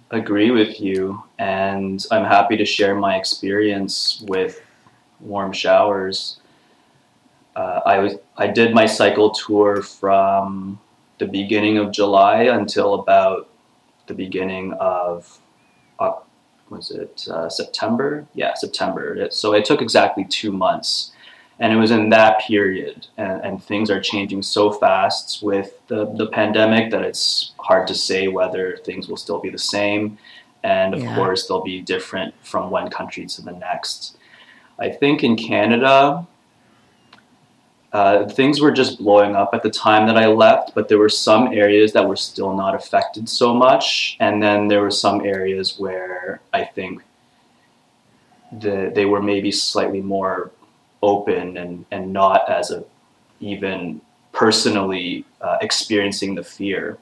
agree 0.10 0.50
with 0.50 0.82
you, 0.82 1.24
and 1.38 2.04
I'm 2.10 2.26
happy 2.26 2.58
to 2.58 2.66
share 2.66 2.96
my 2.96 3.16
experience 3.16 4.24
with 4.28 4.62
warm 5.20 5.54
showers. 5.54 6.40
Uh, 7.56 7.82
I 7.86 8.00
was 8.00 8.16
I 8.38 8.48
did 8.48 8.74
my 8.74 8.88
cycle 8.88 9.30
tour 9.30 9.84
from 9.84 10.80
the 11.20 11.28
beginning 11.28 11.78
of 11.78 11.92
July 11.92 12.44
until 12.44 12.96
about 12.96 13.48
the 14.08 14.16
beginning 14.16 14.74
of 14.74 15.40
was 16.72 16.90
it 16.90 17.28
uh, 17.30 17.50
September? 17.50 18.26
Yeah, 18.34 18.54
September. 18.56 19.28
So 19.30 19.54
it 19.54 19.66
took 19.66 19.82
exactly 19.82 20.26
two 20.26 20.52
months. 20.52 21.12
And 21.60 21.72
it 21.72 21.76
was 21.76 21.92
in 21.92 22.10
that 22.10 22.40
period, 22.40 23.06
and, 23.18 23.46
and 23.46 23.64
things 23.64 23.92
are 23.92 24.02
changing 24.02 24.42
so 24.42 24.72
fast 24.72 25.44
with 25.44 25.80
the, 25.88 26.06
the 26.16 26.26
pandemic 26.26 26.90
that 26.90 27.04
it's 27.04 27.52
hard 27.60 27.88
to 27.90 27.94
say 27.94 28.28
whether 28.28 28.78
things 28.78 29.08
will 29.08 29.18
still 29.18 29.40
be 29.40 29.52
the 29.52 29.60
same. 29.60 30.18
And 30.64 30.96
of 30.96 31.04
yeah. 31.04 31.14
course, 31.14 31.48
they'll 31.48 31.62
be 31.62 31.80
different 31.82 32.34
from 32.42 32.72
one 32.72 32.90
country 32.90 33.28
to 33.28 33.42
the 33.44 33.52
next. 33.52 34.18
I 34.80 34.90
think 34.90 35.24
in 35.24 35.36
Canada, 35.36 36.26
uh, 37.94 38.26
things 38.30 38.62
were 38.62 38.72
just 38.72 39.00
blowing 39.00 39.36
up 39.36 39.50
at 39.54 39.64
the 39.64 39.70
time 39.70 40.08
that 40.08 40.18
I 40.18 40.28
left, 40.28 40.74
but 40.74 40.88
there 40.88 40.98
were 40.98 41.10
some 41.10 41.48
areas 41.48 41.92
that 41.92 42.08
were 42.08 42.16
still 42.16 42.56
not 42.56 42.74
affected 42.74 43.28
so 43.28 43.54
much, 43.54 44.16
and 44.20 44.42
then 44.42 44.68
there 44.70 44.82
were 44.82 44.92
some 44.92 45.26
areas 45.26 45.78
where 45.78 46.40
I 46.54 46.64
think 46.64 47.04
the, 48.60 48.92
they 48.96 49.06
were 49.06 49.22
maybe 49.22 49.52
slightly 49.52 50.02
more 50.02 50.52
open 51.04 51.58
and, 51.58 51.86
and 51.92 52.14
not 52.14 52.50
as 52.50 52.72
a 52.72 52.84
even 53.42 54.00
personally 54.32 55.26
uh, 55.42 55.58
experiencing 55.62 56.36
the 56.36 56.44
fear. 56.44 56.98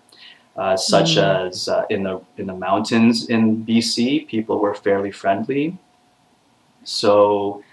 Uh, 0.55 0.75
such 0.75 1.15
mm. 1.15 1.47
as 1.47 1.69
uh, 1.69 1.85
in 1.89 2.03
the 2.03 2.19
in 2.37 2.47
the 2.47 2.55
mountains 2.55 3.29
in 3.29 3.63
BC, 3.65 4.27
people 4.27 4.59
were 4.59 4.73
fairly 4.73 5.11
friendly. 5.11 5.77
So 6.83 7.63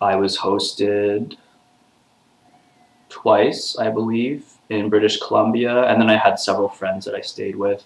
I 0.00 0.16
was 0.16 0.36
hosted 0.36 1.36
twice, 3.08 3.76
I 3.78 3.90
believe, 3.90 4.46
in 4.68 4.88
British 4.88 5.18
Columbia, 5.20 5.84
and 5.84 6.00
then 6.00 6.10
I 6.10 6.16
had 6.16 6.38
several 6.38 6.68
friends 6.68 7.04
that 7.04 7.14
I 7.14 7.20
stayed 7.20 7.56
with. 7.56 7.84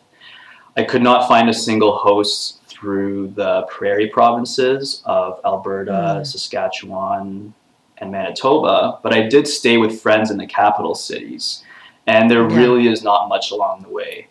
I 0.76 0.85
could 0.85 1.02
not 1.02 1.29
find 1.29 1.49
a 1.49 1.55
single 1.55 1.97
host 1.97 2.62
through 2.67 3.29
the 3.29 3.62
prairie 3.71 4.09
provinces 4.09 5.02
of 5.05 5.41
Alberta, 5.45 5.93
mm. 6.21 6.26
Saskatchewan, 6.26 7.55
and 7.99 8.11
Manitoba, 8.11 8.99
but 9.02 9.14
I 9.14 9.29
did 9.29 9.47
stay 9.47 9.76
with 9.76 10.00
friends 10.00 10.31
in 10.31 10.37
the 10.37 10.47
capital 10.47 10.95
cities, 10.95 11.62
and 12.07 12.31
there 12.31 12.49
yeah. 12.50 12.57
really 12.57 12.88
is 12.88 13.05
not 13.05 13.29
much 13.29 13.52
along 13.52 13.83
the 13.83 13.88
way. 13.88 14.26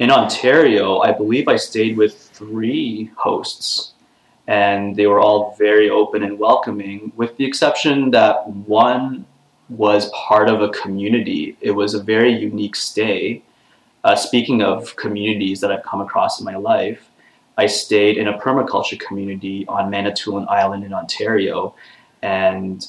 In 0.00 0.10
Ontario, 0.10 0.98
I 1.00 1.12
believe 1.12 1.46
I 1.46 1.56
stayed 1.56 1.96
with 1.96 2.18
three 2.18 3.10
hosts, 3.16 3.92
and 4.48 4.96
they 4.96 5.06
were 5.06 5.20
all 5.20 5.54
very 5.56 5.88
open 5.88 6.24
and 6.24 6.38
welcoming, 6.38 7.12
with 7.14 7.36
the 7.36 7.44
exception 7.44 8.10
that 8.10 8.48
one 8.48 9.26
was 9.70 10.10
part 10.10 10.48
of 10.48 10.60
a 10.60 10.68
community. 10.70 11.56
It 11.60 11.70
was 11.70 11.94
a 11.94 12.02
very 12.02 12.32
unique 12.32 12.76
stay. 12.76 13.42
Uh, 14.02 14.16
speaking 14.16 14.62
of 14.62 14.96
communities 14.96 15.60
that 15.60 15.70
I've 15.70 15.84
come 15.84 16.00
across 16.00 16.40
in 16.40 16.44
my 16.44 16.56
life, 16.56 17.10
I 17.56 17.66
stayed 17.66 18.16
in 18.16 18.28
a 18.28 18.38
permaculture 18.38 18.98
community 18.98 19.66
on 19.68 19.90
Manitoulin 19.90 20.46
Island 20.48 20.84
in 20.84 20.92
Ontario, 20.92 21.74
and 22.22 22.86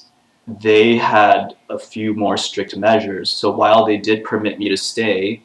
they 0.47 0.97
had 0.97 1.55
a 1.69 1.77
few 1.77 2.13
more 2.13 2.38
strict 2.38 2.75
measures. 2.75 3.29
So 3.29 3.51
while 3.51 3.85
they 3.85 3.97
did 3.97 4.23
permit 4.23 4.57
me 4.57 4.69
to 4.69 4.77
stay, 4.77 5.43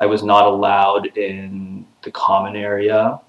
I 0.00 0.06
was 0.06 0.22
not 0.22 0.46
allowed 0.46 1.16
in 1.16 1.86
the 2.02 2.10
common 2.10 2.56
area. 2.56 3.20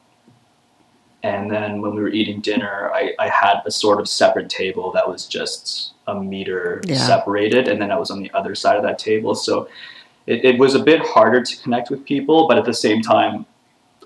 And 1.26 1.50
then 1.50 1.82
when 1.82 1.96
we 1.96 2.04
were 2.04 2.10
eating 2.10 2.40
dinner, 2.40 2.92
I, 2.94 3.16
I 3.18 3.30
had 3.30 3.62
a 3.66 3.72
sort 3.72 4.00
of 4.00 4.08
separate 4.08 4.48
table 4.48 4.92
that 4.92 5.10
was 5.10 5.26
just 5.26 5.94
a 6.06 6.14
meter 6.14 6.84
yeah. 6.86 6.98
separated, 6.98 7.68
and 7.68 7.82
then 7.82 7.90
I 7.90 7.98
was 7.98 8.12
on 8.12 8.22
the 8.22 8.30
other 8.36 8.54
side 8.54 8.78
of 8.78 8.84
that 8.84 9.00
table. 9.00 9.34
So 9.34 9.68
it, 10.28 10.46
it 10.46 10.60
was 10.60 10.76
a 10.76 10.84
bit 10.84 11.02
harder 11.02 11.42
to 11.42 11.58
connect 11.64 11.90
with 11.90 12.06
people, 12.06 12.48
but 12.48 12.60
at 12.60 12.66
the 12.66 12.76
same 12.76 13.02
time, 13.02 13.48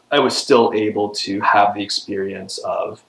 I 0.09 0.19
was 0.19 0.37
still 0.37 0.71
able 0.73 1.09
to 1.25 1.41
have 1.41 1.75
the 1.75 1.83
experience 1.83 2.57
of 2.59 3.03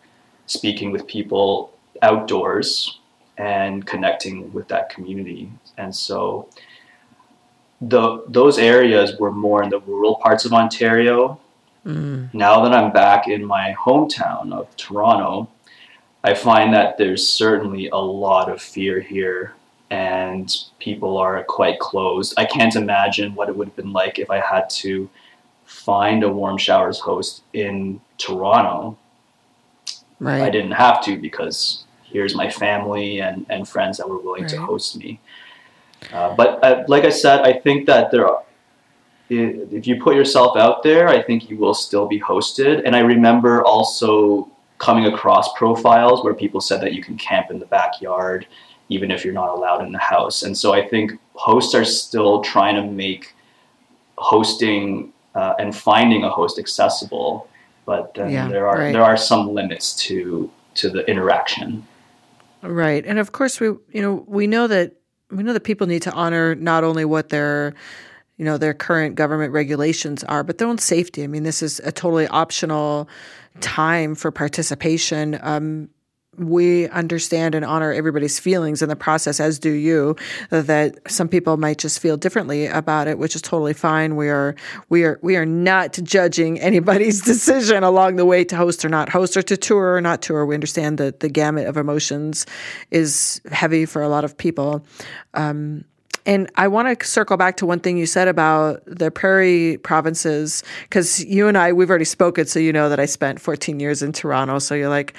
speaking 0.47 0.91
with 0.91 1.07
people 1.07 1.73
outdoors 2.03 2.99
and 3.39 3.87
connecting 3.87 4.53
with 4.53 4.67
that 4.69 4.91
community. 4.91 5.53
And 5.79 5.95
so 5.95 6.49
the 7.81 8.25
those 8.27 8.59
areas 8.59 9.17
were 9.21 9.31
more 9.31 9.63
in 9.63 9.71
the 9.71 9.79
rural 9.79 10.17
parts 10.17 10.45
of 10.45 10.53
Ontario. 10.53 11.39
Mm. 11.85 12.33
Now 12.35 12.63
that 12.63 12.73
I'm 12.73 12.93
back 12.93 13.29
in 13.29 13.45
my 13.45 13.75
hometown 13.79 14.53
of 14.53 14.75
Toronto, 14.77 15.49
I 16.23 16.35
find 16.35 16.75
that 16.75 16.99
there's 16.99 17.27
certainly 17.27 17.89
a 17.89 17.97
lot 17.97 18.51
of 18.51 18.61
fear 18.61 19.01
here 19.01 19.55
and 19.91 20.55
people 20.79 21.17
are 21.17 21.43
quite 21.45 21.81
closed. 21.81 22.35
I 22.37 22.45
can't 22.45 22.77
imagine 22.77 23.35
what 23.35 23.49
it 23.49 23.57
would 23.57 23.69
have 23.69 23.77
been 23.77 23.93
like 23.93 24.19
if 24.19 24.31
I 24.31 24.41
had 24.41 24.71
to 24.71 25.11
find 25.65 26.23
a 26.23 26.29
warm 26.29 26.59
showers 26.59 27.01
host 27.01 27.43
in 27.53 28.01
Toronto. 28.19 28.97
Right. 30.21 30.43
I 30.43 30.51
didn't 30.51 30.73
have 30.73 31.03
to 31.05 31.17
because 31.17 31.85
here's 32.05 32.35
my 32.35 32.51
family 32.51 33.21
and, 33.21 33.47
and 33.49 33.69
friends 33.69 33.97
that 33.99 34.09
were 34.09 34.19
willing 34.19 34.43
right. 34.43 34.51
to 34.51 34.61
host 34.61 34.97
me. 34.97 35.21
Uh, 36.13 36.35
but 36.35 36.63
uh, 36.63 36.85
like 36.89 37.05
I 37.05 37.11
said, 37.11 37.41
I 37.41 37.53
think 37.53 37.87
that 37.87 38.11
there 38.11 38.29
are, 38.29 38.43
if 39.31 39.87
you 39.87 40.03
put 40.03 40.17
yourself 40.17 40.57
out 40.57 40.83
there, 40.83 41.09
I 41.09 41.23
think 41.23 41.49
you 41.49 41.57
will 41.57 41.75
still 41.75 42.07
be 42.07 42.21
hosted. 42.21 42.83
And 42.85 42.97
I 42.97 43.01
remember 43.01 43.65
also 43.65 44.51
coming 44.79 45.07
across 45.07 45.53
profiles 45.55 46.25
where 46.25 46.35
people 46.35 46.61
said 46.61 46.81
that 46.81 46.93
you 46.93 47.03
can 47.03 47.17
camp 47.17 47.51
in 47.51 47.59
the 47.59 47.67
backyard 47.67 48.47
even 48.91 49.11
if 49.11 49.25
you're 49.25 49.33
not 49.33 49.51
allowed 49.51 49.85
in 49.85 49.93
the 49.93 49.99
house. 49.99 50.43
And 50.43 50.57
so 50.57 50.75
I 50.75 50.87
think 50.87 51.13
hosts 51.35 51.75
are 51.75 51.85
still 51.85 52.43
trying 52.43 52.75
to 52.75 52.83
make 52.83 53.35
hosting 54.19 55.13
uh, 55.35 55.55
and 55.59 55.75
finding 55.75 56.25
a 56.25 56.29
host 56.29 56.59
accessible, 56.59 57.49
but 57.87 58.13
yeah, 58.17 58.49
there 58.49 58.67
are 58.67 58.79
right. 58.79 58.93
there 58.93 59.03
are 59.03 59.17
some 59.17 59.55
limits 59.55 59.95
to 59.97 60.51
to 60.75 60.91
the 60.91 61.09
interaction. 61.09 61.87
Right, 62.63 63.07
and 63.07 63.19
of 63.19 63.33
course 63.33 63.61
we 63.61 63.69
you 63.69 64.03
know 64.03 64.25
we 64.27 64.47
know 64.47 64.67
that 64.67 64.97
we 65.31 65.43
know 65.45 65.53
that 65.53 65.65
people 65.65 65.87
need 65.87 66.03
to 66.03 66.13
honor 66.13 66.55
not 66.57 66.83
only 66.85 67.05
what 67.05 67.29
their 67.29 67.75
you 68.41 68.47
know 68.47 68.57
their 68.57 68.73
current 68.73 69.17
government 69.17 69.53
regulations 69.53 70.25
are, 70.25 70.43
but 70.43 70.57
their 70.57 70.67
own 70.67 70.79
safety. 70.79 71.23
I 71.23 71.27
mean, 71.27 71.43
this 71.43 71.63
is 71.63 71.79
a 71.81 71.93
totally 71.93 72.27
optional 72.29 73.07
time 73.61 74.15
for 74.15 74.31
participation. 74.31 75.39
Um, 75.43 75.91
we 76.39 76.89
understand 76.89 77.55
and 77.55 77.67
honor 77.67 77.93
everybody's 77.93 78.39
feelings 78.39 78.81
in 78.81 78.89
the 78.89 78.97
process, 78.97 79.41
as 79.41 79.59
do 79.59 79.71
you. 79.71 80.17
That 80.49 80.97
some 81.07 81.29
people 81.29 81.59
might 81.59 81.77
just 81.77 82.01
feel 82.01 82.17
differently 82.17 82.65
about 82.65 83.09
it, 83.09 83.19
which 83.19 83.37
is 83.37 83.43
totally 83.43 83.75
fine. 83.75 84.17
We 84.17 84.31
are 84.31 84.57
we 84.89 85.05
are 85.05 85.19
we 85.21 85.37
are 85.37 85.45
not 85.45 85.99
judging 86.03 86.59
anybody's 86.71 87.21
decision 87.21 87.85
along 87.85 88.17
the 88.17 88.25
way 88.25 88.45
to 88.45 88.57
host 88.57 88.87
or 88.87 88.89
not 88.89 89.11
host 89.11 89.37
or 89.37 89.43
to 89.43 89.57
tour 89.59 89.97
or 89.97 90.01
not 90.01 90.23
tour. 90.23 90.47
We 90.47 90.55
understand 90.55 90.97
that 90.97 91.21
the 91.21 91.29
gamut 91.29 91.67
of 91.67 91.77
emotions 91.77 92.47
is 92.91 93.43
heavy 93.53 93.85
for 93.85 94.01
a 94.01 94.09
lot 94.09 94.25
of 94.25 94.39
people. 94.39 94.83
Um, 95.35 95.85
and 96.27 96.51
I 96.57 96.69
want 96.69 96.99
to 96.99 97.07
circle 97.07 97.37
back 97.37 97.57
to 97.59 97.67
one 97.67 97.81
thing 97.81 97.97
you 97.97 98.07
said 98.07 98.29
about 98.29 98.83
the 98.87 99.11
prairie 99.11 99.79
provinces, 99.83 100.63
because 100.83 101.25
you 101.25 101.49
and 101.49 101.57
I, 101.57 101.73
we've 101.73 101.91
already 101.91 102.05
spoken, 102.05 102.47
so 102.47 102.59
you 102.59 102.73
know 102.73 102.89
that 102.89 103.01
I 103.01 103.07
spent 103.07 103.41
14 103.41 103.81
years 103.81 104.03
in 104.03 104.13
Toronto. 104.13 104.59
So 104.59 104.75
you're 104.75 104.89
like, 104.89 105.15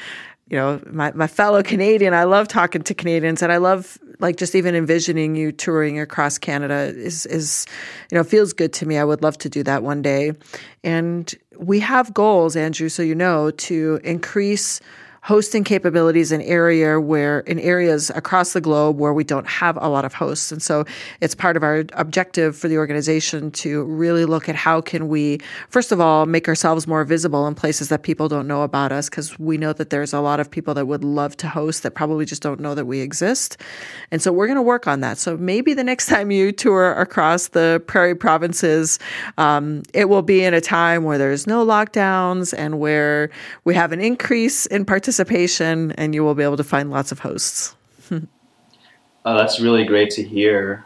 you 0.49 0.57
know, 0.57 0.81
my, 0.91 1.11
my 1.13 1.27
fellow 1.27 1.63
Canadian, 1.63 2.13
I 2.13 2.25
love 2.25 2.49
talking 2.49 2.81
to 2.83 2.93
Canadians 2.93 3.41
and 3.41 3.53
I 3.53 3.57
love 3.57 3.97
like 4.19 4.35
just 4.35 4.53
even 4.53 4.75
envisioning 4.75 5.35
you 5.35 5.53
touring 5.53 5.97
across 5.97 6.37
Canada 6.37 6.93
is, 6.93 7.25
is, 7.25 7.65
you 8.11 8.17
know, 8.17 8.23
feels 8.23 8.51
good 8.51 8.73
to 8.73 8.85
me. 8.85 8.97
I 8.97 9.03
would 9.05 9.23
love 9.23 9.37
to 9.39 9.49
do 9.49 9.63
that 9.63 9.81
one 9.81 10.01
day. 10.01 10.33
And 10.83 11.33
we 11.57 11.79
have 11.79 12.13
goals, 12.13 12.57
Andrew, 12.57 12.89
so 12.89 13.01
you 13.01 13.15
know, 13.15 13.51
to 13.51 14.01
increase 14.03 14.81
hosting 15.23 15.63
capabilities 15.63 16.31
in 16.31 16.41
area 16.41 16.99
where 16.99 17.41
in 17.41 17.59
areas 17.59 18.09
across 18.15 18.53
the 18.53 18.61
globe 18.61 18.97
where 18.97 19.13
we 19.13 19.23
don't 19.23 19.47
have 19.47 19.77
a 19.79 19.87
lot 19.87 20.03
of 20.03 20.15
hosts. 20.15 20.51
And 20.51 20.63
so 20.63 20.83
it's 21.21 21.35
part 21.35 21.55
of 21.55 21.61
our 21.61 21.85
objective 21.93 22.57
for 22.57 22.67
the 22.67 22.77
organization 22.77 23.51
to 23.51 23.83
really 23.83 24.25
look 24.25 24.49
at 24.49 24.55
how 24.55 24.81
can 24.81 25.09
we 25.09 25.37
first 25.69 25.91
of 25.91 26.01
all 26.01 26.25
make 26.25 26.47
ourselves 26.47 26.87
more 26.87 27.03
visible 27.03 27.45
in 27.45 27.53
places 27.53 27.89
that 27.89 28.01
people 28.01 28.27
don't 28.27 28.47
know 28.47 28.63
about 28.63 28.91
us 28.91 29.09
because 29.09 29.37
we 29.37 29.57
know 29.57 29.73
that 29.73 29.91
there's 29.91 30.11
a 30.11 30.19
lot 30.19 30.39
of 30.39 30.49
people 30.49 30.73
that 30.73 30.87
would 30.87 31.03
love 31.03 31.37
to 31.37 31.47
host 31.47 31.83
that 31.83 31.91
probably 31.91 32.25
just 32.25 32.41
don't 32.41 32.59
know 32.59 32.73
that 32.73 32.85
we 32.85 33.01
exist. 33.01 33.57
And 34.09 34.23
so 34.23 34.31
we're 34.31 34.47
going 34.47 34.55
to 34.55 34.61
work 34.63 34.87
on 34.87 35.01
that. 35.01 35.19
So 35.19 35.37
maybe 35.37 35.75
the 35.75 35.83
next 35.83 36.05
time 36.07 36.31
you 36.31 36.51
tour 36.51 36.93
across 36.93 37.49
the 37.49 37.83
prairie 37.85 38.15
provinces 38.15 38.97
um, 39.37 39.83
it 39.93 40.09
will 40.09 40.23
be 40.23 40.43
in 40.43 40.55
a 40.55 40.61
time 40.61 41.03
where 41.03 41.19
there's 41.19 41.45
no 41.45 41.63
lockdowns 41.63 42.55
and 42.57 42.79
where 42.79 43.29
we 43.65 43.75
have 43.75 43.91
an 43.91 44.01
increase 44.01 44.65
in 44.65 44.83
participation 44.83 45.10
participation 45.11 45.91
and 45.93 46.15
you 46.15 46.23
will 46.23 46.35
be 46.35 46.43
able 46.43 46.55
to 46.55 46.63
find 46.63 46.89
lots 46.89 47.11
of 47.11 47.19
hosts. 47.19 47.75
oh, 48.11 48.21
that's 49.25 49.59
really 49.59 49.83
great 49.83 50.09
to 50.09 50.23
hear. 50.23 50.85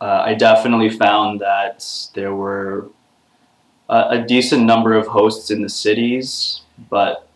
Uh, 0.00 0.22
I 0.24 0.34
definitely 0.34 0.88
found 0.88 1.40
that 1.40 1.84
there 2.14 2.34
were 2.34 2.88
a, 3.90 4.06
a 4.10 4.24
decent 4.26 4.64
number 4.64 4.94
of 4.94 5.06
hosts 5.06 5.50
in 5.50 5.60
the 5.60 5.68
cities, 5.68 6.62
but 6.88 7.28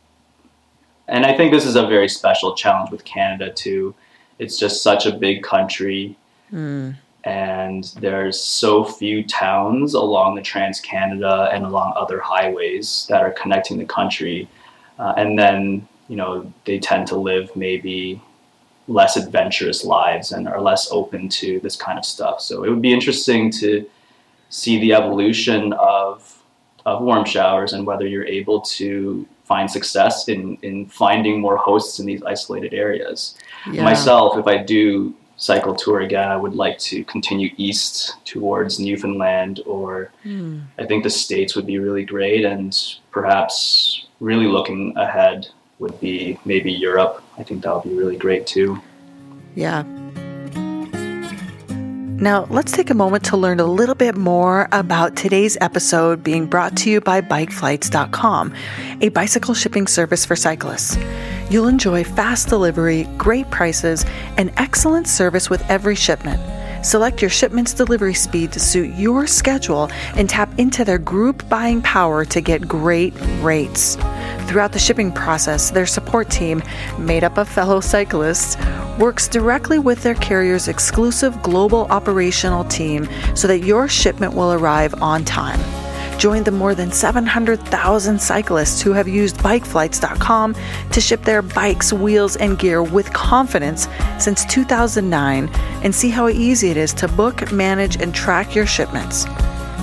and 1.08 1.26
I 1.26 1.36
think 1.36 1.52
this 1.52 1.66
is 1.66 1.76
a 1.76 1.86
very 1.86 2.08
special 2.08 2.54
challenge 2.54 2.90
with 2.90 3.04
Canada 3.04 3.52
too. 3.52 3.94
It's 4.38 4.58
just 4.58 4.82
such 4.82 5.04
a 5.04 5.12
big 5.12 5.42
country. 5.42 6.16
Mm. 6.50 6.96
And 7.24 7.84
there's 8.00 8.40
so 8.40 8.82
few 8.84 9.22
towns 9.24 9.92
along 9.92 10.36
the 10.36 10.42
Trans 10.42 10.80
Canada 10.80 11.50
and 11.52 11.66
along 11.66 11.92
other 11.96 12.20
highways 12.20 13.06
that 13.10 13.20
are 13.20 13.32
connecting 13.32 13.76
the 13.78 13.84
country. 13.84 14.48
Uh, 14.98 15.12
and 15.18 15.38
then 15.38 15.86
you 16.08 16.16
know 16.16 16.52
they 16.64 16.78
tend 16.78 17.06
to 17.08 17.16
live 17.16 17.54
maybe 17.56 18.20
less 18.88 19.16
adventurous 19.16 19.84
lives 19.84 20.32
and 20.32 20.46
are 20.46 20.60
less 20.60 20.90
open 20.90 21.28
to 21.28 21.58
this 21.60 21.76
kind 21.76 21.98
of 21.98 22.04
stuff. 22.04 22.40
So 22.40 22.64
it 22.64 22.70
would 22.70 22.82
be 22.82 22.92
interesting 22.92 23.50
to 23.52 23.88
see 24.50 24.78
the 24.80 24.92
evolution 24.92 25.72
of 25.74 26.30
of 26.86 27.02
warm 27.02 27.24
showers 27.24 27.72
and 27.72 27.86
whether 27.86 28.06
you're 28.06 28.26
able 28.26 28.60
to 28.60 29.26
find 29.44 29.70
success 29.70 30.28
in 30.28 30.58
in 30.62 30.86
finding 30.86 31.40
more 31.40 31.56
hosts 31.56 31.98
in 31.98 32.06
these 32.06 32.22
isolated 32.22 32.74
areas. 32.74 33.36
Yeah. 33.70 33.84
Myself, 33.84 34.38
if 34.38 34.46
I 34.46 34.58
do 34.58 35.14
cycle 35.36 35.74
tour 35.74 36.00
again, 36.00 36.28
I 36.28 36.36
would 36.36 36.54
like 36.54 36.78
to 36.78 37.04
continue 37.04 37.50
east 37.56 38.24
towards 38.24 38.78
Newfoundland 38.78 39.60
or 39.66 40.12
mm. 40.24 40.62
I 40.78 40.86
think 40.86 41.02
the 41.02 41.10
states 41.10 41.56
would 41.56 41.66
be 41.66 41.78
really 41.78 42.04
great 42.04 42.44
and 42.44 42.76
perhaps 43.10 44.06
really 44.20 44.46
looking 44.46 44.96
ahead 44.96 45.48
would 45.78 45.98
be 46.00 46.38
maybe 46.44 46.72
Europe. 46.72 47.22
I 47.38 47.42
think 47.42 47.62
that 47.62 47.74
would 47.74 47.84
be 47.84 47.94
really 47.94 48.16
great 48.16 48.46
too. 48.46 48.80
Yeah. 49.54 49.84
Now, 52.16 52.46
let's 52.48 52.70
take 52.72 52.90
a 52.90 52.94
moment 52.94 53.24
to 53.26 53.36
learn 53.36 53.58
a 53.58 53.66
little 53.66 53.96
bit 53.96 54.16
more 54.16 54.68
about 54.70 55.16
today's 55.16 55.58
episode 55.60 56.22
being 56.22 56.46
brought 56.46 56.76
to 56.78 56.90
you 56.90 57.00
by 57.00 57.20
bikeflights.com, 57.20 58.54
a 59.00 59.08
bicycle 59.08 59.52
shipping 59.52 59.88
service 59.88 60.24
for 60.24 60.36
cyclists. 60.36 60.96
You'll 61.50 61.66
enjoy 61.66 62.04
fast 62.04 62.48
delivery, 62.48 63.04
great 63.18 63.50
prices, 63.50 64.06
and 64.36 64.52
excellent 64.56 65.08
service 65.08 65.50
with 65.50 65.68
every 65.68 65.96
shipment. 65.96 66.40
Select 66.84 67.22
your 67.22 67.30
shipment's 67.30 67.72
delivery 67.72 68.12
speed 68.12 68.52
to 68.52 68.60
suit 68.60 68.94
your 68.94 69.26
schedule 69.26 69.90
and 70.16 70.28
tap 70.28 70.58
into 70.58 70.84
their 70.84 70.98
group 70.98 71.48
buying 71.48 71.80
power 71.80 72.26
to 72.26 72.42
get 72.42 72.68
great 72.68 73.14
rates. 73.40 73.96
Throughout 74.46 74.72
the 74.72 74.78
shipping 74.78 75.10
process, 75.10 75.70
their 75.70 75.86
support 75.86 76.28
team, 76.28 76.62
made 76.98 77.24
up 77.24 77.38
of 77.38 77.48
fellow 77.48 77.80
cyclists, 77.80 78.58
works 78.98 79.28
directly 79.28 79.78
with 79.78 80.02
their 80.02 80.14
carrier's 80.14 80.68
exclusive 80.68 81.42
global 81.42 81.86
operational 81.86 82.64
team 82.64 83.08
so 83.34 83.48
that 83.48 83.60
your 83.60 83.88
shipment 83.88 84.34
will 84.34 84.52
arrive 84.52 84.94
on 85.00 85.24
time. 85.24 85.83
Join 86.18 86.44
the 86.44 86.50
more 86.50 86.74
than 86.74 86.90
700,000 86.90 88.20
cyclists 88.20 88.80
who 88.80 88.92
have 88.92 89.08
used 89.08 89.36
bikeflights.com 89.38 90.54
to 90.92 91.00
ship 91.00 91.22
their 91.22 91.42
bikes, 91.42 91.92
wheels, 91.92 92.36
and 92.36 92.58
gear 92.58 92.82
with 92.82 93.12
confidence 93.12 93.88
since 94.18 94.44
2009 94.46 95.48
and 95.82 95.94
see 95.94 96.10
how 96.10 96.28
easy 96.28 96.70
it 96.70 96.76
is 96.76 96.94
to 96.94 97.08
book, 97.08 97.52
manage, 97.52 97.96
and 98.00 98.14
track 98.14 98.54
your 98.54 98.66
shipments. 98.66 99.26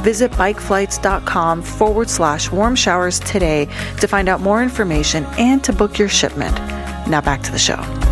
Visit 0.02 0.32
bikeflights.com 0.32 1.62
forward 1.62 2.10
slash 2.10 2.52
warm 2.52 2.76
showers 2.76 3.20
today 3.20 3.66
to 4.00 4.08
find 4.08 4.30
out 4.30 4.42
more 4.42 4.64
information 4.64 5.26
and 5.38 5.64
to 5.64 5.74
book 5.74 6.00
your 6.00 6.10
shipment. 6.10 6.56
Now 7.08 7.22
back 7.22 7.44
to 7.44 7.52
the 7.52 7.60
show. 7.60 8.11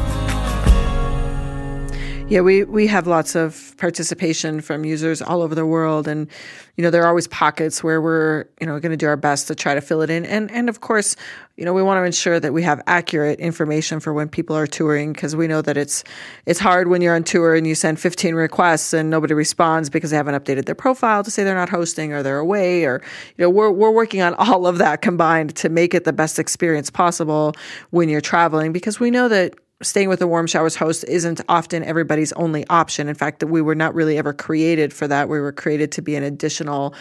Yeah, 2.30 2.42
we, 2.42 2.64
we 2.64 2.86
have 2.86 3.08
lots 3.08 3.36
of 3.36 3.74
participation 3.78 4.62
from 4.62 4.86
users 4.86 5.20
all 5.20 5.42
over 5.42 5.56
the 5.56 5.66
world. 5.66 6.08
And, 6.08 6.28
you 6.76 6.84
know, 6.84 6.92
there 6.92 7.02
are 7.02 7.08
always 7.08 7.28
pockets 7.28 7.84
where 7.84 8.00
we're, 8.00 8.46
you 8.62 8.68
know, 8.68 8.80
going 8.80 8.92
to 8.92 8.98
do 8.98 9.08
our 9.08 9.18
best 9.18 9.48
to 9.48 9.56
try 9.56 9.74
to 9.74 9.82
fill 9.82 10.04
it 10.04 10.12
in. 10.12 10.28
And, 10.28 10.52
and 10.52 10.70
of 10.70 10.80
course, 10.80 11.16
you 11.58 11.66
know, 11.66 11.74
we 11.74 11.82
want 11.82 11.98
to 11.98 12.04
ensure 12.04 12.40
that 12.40 12.54
we 12.54 12.62
have 12.62 12.84
accurate 12.86 13.40
information 13.40 14.00
for 14.00 14.14
when 14.14 14.30
people 14.30 14.56
are 14.56 14.68
touring 14.68 15.12
because 15.12 15.36
we 15.36 15.48
know 15.48 15.64
that 15.64 15.76
it's, 15.76 16.04
it's 16.46 16.60
hard 16.60 16.88
when 16.88 17.02
you're 17.02 17.16
on 17.16 17.24
tour 17.24 17.56
and 17.56 17.66
you 17.66 17.74
send 17.74 18.00
15 18.00 18.36
requests 18.36 18.94
and 18.94 19.10
nobody 19.10 19.34
responds 19.34 19.90
because 19.90 20.12
they 20.12 20.18
haven't 20.18 20.36
updated 20.36 20.66
their 20.66 20.76
profile 20.76 21.24
to 21.24 21.32
say 21.32 21.44
they're 21.44 21.56
not 21.56 21.70
hosting 21.70 22.14
or 22.14 22.22
they're 22.22 22.38
away 22.38 22.86
or, 22.86 23.02
you 23.38 23.44
know, 23.44 23.50
we're, 23.50 23.72
we're 23.72 23.90
working 23.90 24.22
on 24.22 24.36
all 24.36 24.68
of 24.68 24.78
that 24.78 25.02
combined 25.02 25.56
to 25.56 25.68
make 25.68 25.96
it 25.96 26.04
the 26.04 26.14
best 26.14 26.38
experience 26.38 26.92
possible 26.92 27.56
when 27.90 28.08
you're 28.08 28.22
traveling 28.22 28.72
because 28.72 29.00
we 29.00 29.10
know 29.10 29.28
that 29.28 29.56
staying 29.82 30.10
with 30.10 30.22
a 30.22 30.28
warm 30.28 30.48
showers 30.48 30.76
host 30.76 31.06
isn't 31.08 31.42
often 31.48 31.84
everybody's 31.84 32.34
only 32.34 32.68
option. 32.68 33.08
In 33.08 33.16
fact, 33.16 33.40
that 33.40 33.48
we 33.48 33.62
were 33.62 33.76
not 33.76 33.94
really 33.96 34.18
ever 34.18 34.34
created 34.34 34.94
for 34.94 35.08
that. 35.08 35.30
We 35.30 35.40
were 35.40 35.52
created 35.52 35.92
to 35.94 36.02
be 36.02 36.16
an 36.16 36.24
additional 36.24 36.94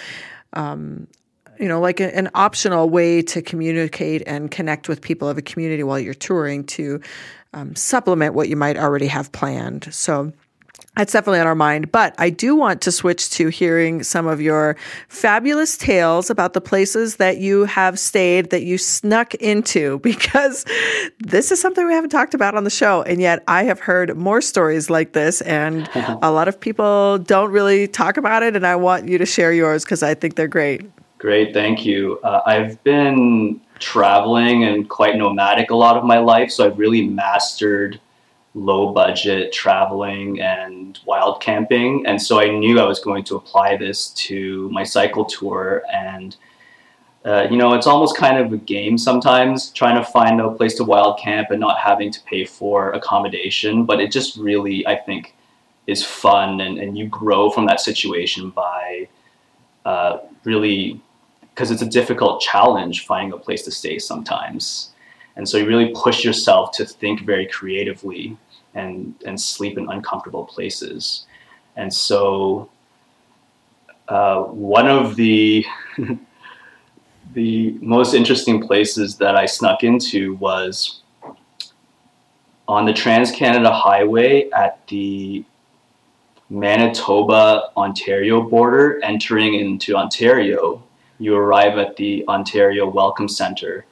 um, 0.53 1.09
you 1.59 1.69
know, 1.69 1.81
like 1.81 2.01
a, 2.01 2.17
an 2.17 2.31
optional 2.35 2.89
way 2.89 3.23
to 3.23 3.43
communicate 3.43 4.23
and 4.27 4.51
connect 4.51 4.89
with 4.89 5.01
people 5.01 5.29
of 5.29 5.39
a 5.39 5.43
community 5.43 5.83
while 5.83 5.99
you're 5.99 6.15
touring 6.15 6.65
to 6.65 7.01
um, 7.53 7.75
supplement 7.75 8.35
what 8.35 8.49
you 8.49 8.57
might 8.57 8.77
already 8.77 9.07
have 9.09 9.33
planned. 9.33 9.93
So 9.93 10.33
that's 10.99 11.13
definitely 11.13 11.39
on 11.39 11.47
our 11.47 11.55
mind. 11.55 11.93
But 11.93 12.15
I 12.19 12.29
do 12.29 12.57
want 12.57 12.81
to 12.83 12.93
switch 12.93 13.31
to 13.31 13.49
hearing 13.49 14.03
some 14.03 14.27
of 14.27 14.41
your 14.41 14.77
fabulous 15.09 15.77
tales 15.77 16.29
about 16.29 16.55
the 16.55 16.61
places 16.61 17.17
that 17.17 17.39
you 17.39 17.67
have 17.67 18.01
stayed 18.01 18.51
that 18.51 18.65
you 18.65 18.79
snuck 18.79 19.35
into 19.37 19.99
because 20.03 20.65
this 21.21 21.53
is 21.53 21.61
something 21.61 21.87
we 21.87 21.93
haven't 21.93 22.11
talked 22.11 22.35
about 22.35 22.57
on 22.57 22.65
the 22.65 22.71
show. 22.71 23.03
And 23.03 23.21
yet 23.21 23.45
I 23.47 23.63
have 23.63 23.79
heard 23.79 24.17
more 24.17 24.41
stories 24.41 24.91
like 24.91 25.13
this, 25.13 25.41
and 25.43 25.89
a 26.23 26.33
lot 26.33 26.49
of 26.49 26.59
people 26.59 27.19
don't 27.19 27.53
really 27.53 27.87
talk 27.87 28.17
about 28.17 28.43
it. 28.43 28.57
And 28.57 28.67
I 28.67 28.75
want 28.75 29.09
you 29.09 29.19
to 29.19 29.27
share 29.27 29.53
yours 29.53 29.85
because 29.85 30.03
I 30.03 30.15
think 30.15 30.35
they're 30.35 30.49
great. 30.49 30.83
Great, 31.19 31.55
thank 31.55 31.85
you. 31.85 32.19
Uh, 32.25 32.41
I've 32.45 32.83
been 32.83 33.61
traveling 33.79 34.65
and 34.65 34.89
quite 34.89 35.17
nomadic 35.17 35.71
a 35.71 35.77
lot 35.77 35.97
of 35.97 36.05
my 36.05 36.19
life, 36.19 36.51
so 36.51 36.67
I've 36.67 36.79
really 36.79 37.07
mastered 37.07 38.01
low 38.55 38.93
budget 38.93 39.53
traveling 39.53 40.41
and 40.41 40.99
wild 41.07 41.41
camping. 41.41 42.05
And 42.07 42.21
so 42.21 42.41
I 42.41 42.49
knew 42.49 42.81
I 42.81 42.85
was 42.85 42.99
going 42.99 43.25
to 43.25 43.37
apply 43.37 43.77
this 43.77 44.11
to 44.11 44.69
my 44.71 44.85
cycle 44.85 45.25
tour. 45.25 45.83
And, 45.93 46.37
uh, 47.25 47.47
you 47.51 47.57
know, 47.57 47.75
it's 47.75 47.87
almost 47.87 48.17
kind 48.17 48.39
of 48.39 48.53
a 48.53 48.57
game 48.57 48.99
sometimes 48.99 49.71
trying 49.71 49.97
to 49.97 50.11
find 50.11 50.41
a 50.41 50.51
place 50.51 50.75
to 50.77 50.85
wild 50.85 51.19
camp 51.19 51.51
and 51.51 51.61
not 51.61 51.79
having 51.79 52.11
to 52.11 52.21
pay 52.23 52.45
for 52.45 52.91
accommodation. 52.93 53.85
But 53.85 54.01
it 54.01 54.11
just 54.11 54.37
really, 54.37 54.87
I 54.87 54.97
think, 54.97 55.35
is 55.87 56.05
fun. 56.05 56.61
And, 56.61 56.79
and 56.79 56.99
you 56.99 57.07
grow 57.07 57.51
from 57.51 57.67
that 57.67 57.81
situation 57.81 58.51
by 58.51 59.09
uh, 59.85 60.19
really, 60.45 61.01
because 61.55 61.71
it's 61.71 61.83
a 61.83 61.87
difficult 61.87 62.41
challenge 62.41 63.07
finding 63.07 63.33
a 63.33 63.39
place 63.39 63.63
to 63.63 63.71
stay 63.71 63.99
sometimes. 63.99 64.91
And 65.39 65.49
so 65.49 65.57
you 65.57 65.67
really 65.67 65.93
push 65.95 66.25
yourself 66.25 66.73
to 66.73 66.85
think 66.85 67.23
very 67.23 67.47
creatively 67.47 68.37
and, 68.75 69.15
and 69.25 69.41
sleep 69.41 69.79
in 69.79 69.89
uncomfortable 69.89 70.45
places. 70.45 71.27
And 71.77 71.95
so 71.95 72.69
uh, 74.09 74.43
one 74.43 74.89
of 74.89 75.17
the 75.17 75.65
the 77.35 77.79
most 77.81 78.15
interesting 78.15 78.67
places 78.67 79.17
that 79.19 79.37
I 79.37 79.47
snuck 79.47 79.85
into 79.85 80.35
was 80.35 81.03
on 82.67 82.85
the 82.85 82.93
Trans 82.93 83.31
Canada 83.31 83.71
Highway 83.71 84.51
at 84.51 84.85
the 84.89 85.45
Manitoba 86.51 87.71
Ontario 87.77 88.43
border, 88.43 88.99
entering 89.05 89.55
into 89.55 89.95
Ontario. 89.95 90.83
You 91.19 91.37
arrive 91.37 91.79
at 91.79 91.97
the 91.97 92.25
Ontario 92.27 92.89
Welcome 92.89 93.29
Center, 93.29 93.87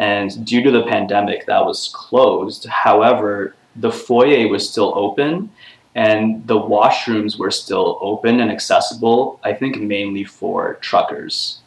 and 0.00 0.46
due 0.46 0.62
to 0.62 0.70
the 0.70 0.86
pandemic, 0.86 1.44
that 1.44 1.64
was 1.64 1.90
closed. 1.94 2.64
However, 2.66 3.54
the 3.76 3.92
foyer 3.92 4.48
was 4.48 4.68
still 4.68 4.94
open 4.96 5.50
and 5.94 6.46
the 6.46 6.58
washrooms 6.58 7.38
were 7.38 7.50
still 7.50 7.98
open 8.00 8.40
and 8.40 8.50
accessible, 8.50 9.38
I 9.44 9.52
think 9.52 9.78
mainly 9.78 10.24
for 10.24 10.76
truckers. 10.76 11.60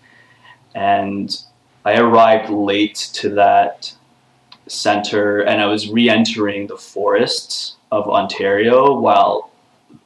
And 0.74 1.38
I 1.86 2.00
arrived 2.00 2.50
late 2.50 2.96
to 3.14 3.30
that 3.36 3.94
center 4.66 5.42
and 5.42 5.62
I 5.62 5.68
was 5.68 5.90
re 5.90 6.10
entering 6.10 6.66
the 6.66 6.78
forests 6.78 7.76
of 7.92 8.10
Ontario 8.10 9.00
while, 9.00 9.52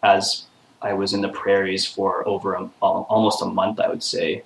as 0.04 0.44
I 0.82 0.92
was 0.92 1.14
in 1.14 1.22
the 1.22 1.30
prairies 1.30 1.86
for 1.86 2.28
over 2.28 2.56
a, 2.56 2.70
almost 2.82 3.42
a 3.42 3.46
month, 3.46 3.80
I 3.80 3.88
would 3.88 4.04
say 4.04 4.44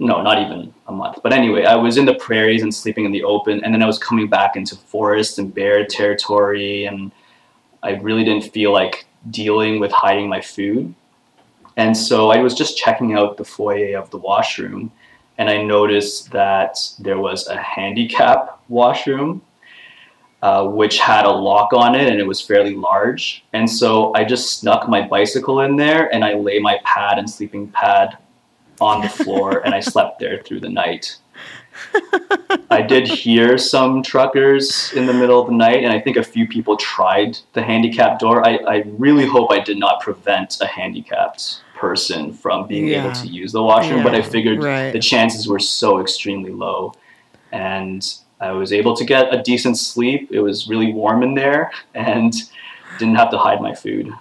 no, 0.00 0.22
not 0.22 0.40
even 0.40 0.72
a 0.86 0.92
month. 0.92 1.18
But 1.22 1.34
anyway, 1.34 1.66
I 1.66 1.76
was 1.76 1.98
in 1.98 2.06
the 2.06 2.14
prairies 2.14 2.62
and 2.62 2.74
sleeping 2.74 3.04
in 3.04 3.12
the 3.12 3.22
open, 3.22 3.62
and 3.62 3.72
then 3.72 3.82
I 3.82 3.86
was 3.86 3.98
coming 3.98 4.28
back 4.28 4.56
into 4.56 4.74
forest 4.74 5.38
and 5.38 5.54
bear 5.54 5.84
territory, 5.84 6.86
and 6.86 7.12
I 7.82 7.90
really 7.96 8.24
didn't 8.24 8.50
feel 8.50 8.72
like 8.72 9.06
dealing 9.28 9.78
with 9.78 9.92
hiding 9.92 10.28
my 10.28 10.40
food. 10.40 10.94
And 11.76 11.94
so 11.94 12.30
I 12.30 12.38
was 12.38 12.54
just 12.54 12.78
checking 12.78 13.12
out 13.12 13.36
the 13.36 13.44
foyer 13.44 13.98
of 13.98 14.10
the 14.10 14.16
washroom, 14.16 14.90
and 15.36 15.50
I 15.50 15.62
noticed 15.62 16.32
that 16.32 16.78
there 16.98 17.18
was 17.18 17.46
a 17.48 17.58
handicap 17.58 18.58
washroom, 18.70 19.42
uh, 20.40 20.66
which 20.66 20.98
had 20.98 21.26
a 21.26 21.30
lock 21.30 21.74
on 21.74 21.94
it, 21.94 22.08
and 22.08 22.18
it 22.18 22.26
was 22.26 22.40
fairly 22.40 22.74
large. 22.74 23.44
And 23.52 23.68
so 23.68 24.14
I 24.14 24.24
just 24.24 24.60
snuck 24.60 24.88
my 24.88 25.06
bicycle 25.06 25.60
in 25.60 25.76
there, 25.76 26.12
and 26.14 26.24
I 26.24 26.32
lay 26.34 26.58
my 26.58 26.78
pad 26.84 27.18
and 27.18 27.28
sleeping 27.28 27.68
pad 27.68 28.16
on 28.80 29.00
the 29.02 29.08
floor 29.08 29.60
and 29.64 29.74
I 29.74 29.80
slept 29.80 30.18
there 30.18 30.42
through 30.42 30.60
the 30.60 30.68
night. 30.68 31.18
I 32.70 32.82
did 32.82 33.08
hear 33.08 33.58
some 33.58 34.02
truckers 34.02 34.92
in 34.92 35.06
the 35.06 35.14
middle 35.14 35.40
of 35.40 35.48
the 35.48 35.54
night, 35.54 35.82
and 35.82 35.92
I 35.92 36.00
think 36.00 36.16
a 36.16 36.22
few 36.22 36.46
people 36.46 36.76
tried 36.76 37.38
the 37.52 37.62
handicap 37.62 38.18
door. 38.18 38.46
I, 38.46 38.56
I 38.56 38.84
really 38.86 39.26
hope 39.26 39.50
I 39.50 39.60
did 39.60 39.78
not 39.78 40.00
prevent 40.00 40.60
a 40.60 40.66
handicapped 40.66 41.62
person 41.76 42.32
from 42.32 42.66
being 42.66 42.88
yeah. 42.88 43.04
able 43.04 43.14
to 43.14 43.26
use 43.26 43.52
the 43.52 43.62
washroom, 43.62 43.98
yeah, 43.98 44.04
but 44.04 44.14
I 44.14 44.22
figured 44.22 44.62
right. 44.62 44.92
the 44.92 44.98
chances 44.98 45.48
were 45.48 45.58
so 45.58 46.00
extremely 46.00 46.50
low. 46.50 46.92
And 47.50 48.06
I 48.40 48.52
was 48.52 48.72
able 48.72 48.94
to 48.96 49.04
get 49.04 49.34
a 49.34 49.42
decent 49.42 49.78
sleep. 49.78 50.30
It 50.30 50.40
was 50.40 50.68
really 50.68 50.92
warm 50.92 51.22
in 51.22 51.34
there 51.34 51.72
and 51.94 52.32
didn't 52.98 53.16
have 53.16 53.30
to 53.30 53.38
hide 53.38 53.60
my 53.60 53.74
food. 53.74 54.12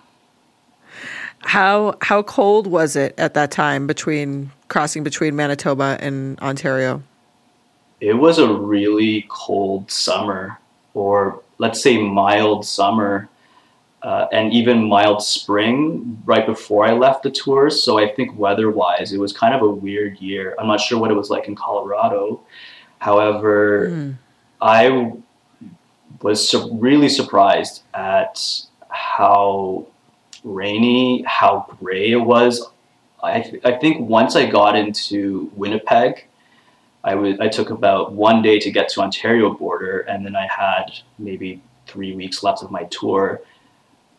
How 1.41 1.97
how 2.01 2.21
cold 2.23 2.67
was 2.67 2.95
it 2.95 3.15
at 3.17 3.33
that 3.33 3.51
time 3.51 3.87
between 3.87 4.51
crossing 4.67 5.03
between 5.03 5.35
Manitoba 5.35 5.97
and 5.99 6.39
Ontario? 6.39 7.01
It 8.01 8.13
was 8.13 8.39
a 8.39 8.47
really 8.53 9.25
cold 9.29 9.91
summer, 9.91 10.57
or 10.93 11.41
let's 11.57 11.81
say 11.81 11.97
mild 12.01 12.65
summer, 12.65 13.29
uh, 14.03 14.27
and 14.31 14.53
even 14.53 14.83
mild 14.83 15.21
spring 15.21 16.21
right 16.25 16.45
before 16.45 16.85
I 16.85 16.93
left 16.93 17.23
the 17.23 17.31
tour. 17.31 17.69
So 17.69 17.97
I 17.99 18.07
think 18.13 18.37
weather-wise, 18.37 19.11
it 19.11 19.19
was 19.19 19.33
kind 19.33 19.53
of 19.53 19.61
a 19.61 19.69
weird 19.69 20.19
year. 20.19 20.55
I'm 20.57 20.67
not 20.67 20.79
sure 20.79 20.97
what 20.97 21.11
it 21.11 21.15
was 21.15 21.29
like 21.29 21.47
in 21.47 21.55
Colorado. 21.55 22.41
However, 22.99 23.89
mm. 23.89 24.15
I 24.61 25.13
was 26.21 26.47
su- 26.49 26.73
really 26.73 27.09
surprised 27.09 27.83
at 27.93 28.63
how 28.89 29.87
rainy, 30.43 31.23
how 31.23 31.65
gray 31.79 32.11
it 32.11 32.21
was. 32.21 32.69
I, 33.21 33.41
th- 33.41 33.61
I 33.65 33.73
think 33.73 34.07
once 34.07 34.35
I 34.35 34.45
got 34.45 34.75
into 34.75 35.51
Winnipeg, 35.55 36.25
I, 37.03 37.11
w- 37.11 37.37
I 37.39 37.47
took 37.47 37.69
about 37.69 38.13
one 38.13 38.41
day 38.41 38.59
to 38.59 38.71
get 38.71 38.89
to 38.89 39.01
Ontario 39.01 39.53
border, 39.53 40.01
and 40.01 40.25
then 40.25 40.35
I 40.35 40.47
had 40.47 40.91
maybe 41.17 41.61
three 41.87 42.13
weeks 42.13 42.43
left 42.43 42.63
of 42.63 42.71
my 42.71 42.83
tour. 42.85 43.41